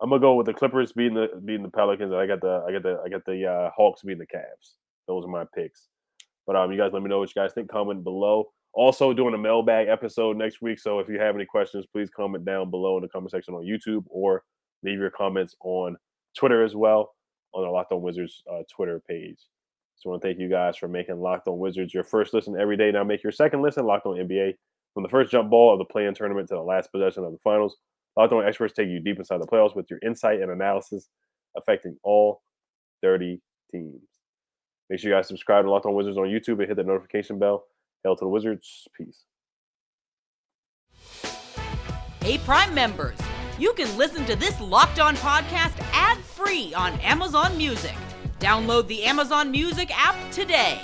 I'm 0.00 0.08
gonna 0.08 0.20
go 0.20 0.34
with 0.34 0.46
the 0.46 0.54
Clippers 0.54 0.92
being 0.92 1.14
the 1.14 1.28
beating 1.44 1.62
the 1.62 1.68
Pelicans. 1.70 2.12
I 2.12 2.26
got 2.26 2.40
the 2.40 2.64
I 2.66 2.72
got 2.72 2.82
the 2.82 3.00
I 3.04 3.08
got 3.08 3.24
the 3.24 3.46
uh, 3.46 3.70
Hawks 3.76 4.02
beating 4.02 4.18
the 4.18 4.36
Cavs. 4.36 4.76
Those 5.06 5.24
are 5.24 5.28
my 5.28 5.44
picks. 5.54 5.88
But 6.46 6.56
um, 6.56 6.72
you 6.72 6.78
guys 6.78 6.90
let 6.92 7.02
me 7.02 7.08
know 7.08 7.20
what 7.20 7.28
you 7.28 7.40
guys 7.40 7.52
think. 7.52 7.70
Comment 7.70 8.02
below. 8.02 8.50
Also 8.74 9.12
doing 9.12 9.34
a 9.34 9.38
mailbag 9.38 9.88
episode 9.88 10.36
next 10.36 10.62
week. 10.62 10.78
So 10.78 10.98
if 10.98 11.08
you 11.08 11.18
have 11.18 11.34
any 11.34 11.44
questions, 11.44 11.84
please 11.92 12.08
comment 12.08 12.44
down 12.44 12.70
below 12.70 12.96
in 12.96 13.02
the 13.02 13.08
comment 13.08 13.30
section 13.30 13.54
on 13.54 13.64
YouTube 13.64 14.04
or 14.08 14.44
leave 14.82 14.98
your 14.98 15.10
comments 15.10 15.54
on 15.60 15.96
Twitter 16.36 16.64
as 16.64 16.74
well 16.74 17.14
on 17.54 17.64
the 17.64 17.70
Locked 17.70 17.92
On 17.92 18.00
Wizards 18.00 18.42
uh, 18.50 18.62
Twitter 18.74 19.02
page. 19.06 19.38
So 19.96 20.08
I 20.08 20.12
want 20.12 20.22
to 20.22 20.28
thank 20.28 20.40
you 20.40 20.48
guys 20.48 20.76
for 20.76 20.88
making 20.88 21.20
Locked 21.20 21.48
On 21.48 21.58
Wizards 21.58 21.92
your 21.92 22.04
first 22.04 22.34
listen 22.34 22.58
every 22.58 22.76
day. 22.76 22.90
Now 22.90 23.04
make 23.04 23.22
your 23.22 23.32
second 23.32 23.62
listen 23.62 23.84
Locked 23.84 24.06
On 24.06 24.16
NBA 24.16 24.54
from 24.94 25.02
the 25.02 25.08
first 25.08 25.30
jump 25.30 25.50
ball 25.50 25.72
of 25.72 25.78
the 25.78 25.84
play-in 25.84 26.14
tournament 26.14 26.48
to 26.48 26.54
the 26.54 26.62
last 26.62 26.90
possession 26.90 27.24
of 27.24 27.32
the 27.32 27.38
finals. 27.44 27.76
Locked 28.16 28.32
On 28.32 28.44
experts 28.44 28.74
take 28.74 28.88
you 28.88 29.00
deep 29.00 29.18
inside 29.18 29.40
the 29.40 29.46
playoffs 29.46 29.76
with 29.76 29.88
your 29.90 30.00
insight 30.04 30.40
and 30.40 30.50
analysis 30.50 31.08
affecting 31.56 31.96
all 32.02 32.42
30 33.02 33.40
teams. 33.70 34.00
Make 34.90 35.00
sure 35.00 35.10
you 35.10 35.16
guys 35.16 35.28
subscribe 35.28 35.64
to 35.64 35.70
Locked 35.70 35.86
On 35.86 35.94
Wizards 35.94 36.18
on 36.18 36.24
YouTube 36.24 36.58
and 36.58 36.68
hit 36.68 36.76
the 36.76 36.84
notification 36.84 37.38
bell. 37.38 37.64
Hail 38.04 38.16
to 38.16 38.24
the 38.24 38.28
Wizards. 38.28 38.88
Peace. 38.96 39.24
Hey, 42.20 42.38
Prime 42.38 42.74
members, 42.74 43.18
you 43.58 43.72
can 43.74 43.96
listen 43.96 44.24
to 44.26 44.36
this 44.36 44.60
Locked 44.60 45.00
On 45.00 45.16
podcast 45.16 45.74
ad 45.92 46.18
free 46.18 46.72
on 46.74 46.92
Amazon 47.00 47.56
Music. 47.56 47.94
Download 48.38 48.86
the 48.86 49.04
Amazon 49.04 49.50
Music 49.50 49.90
app 49.96 50.16
today. 50.32 50.80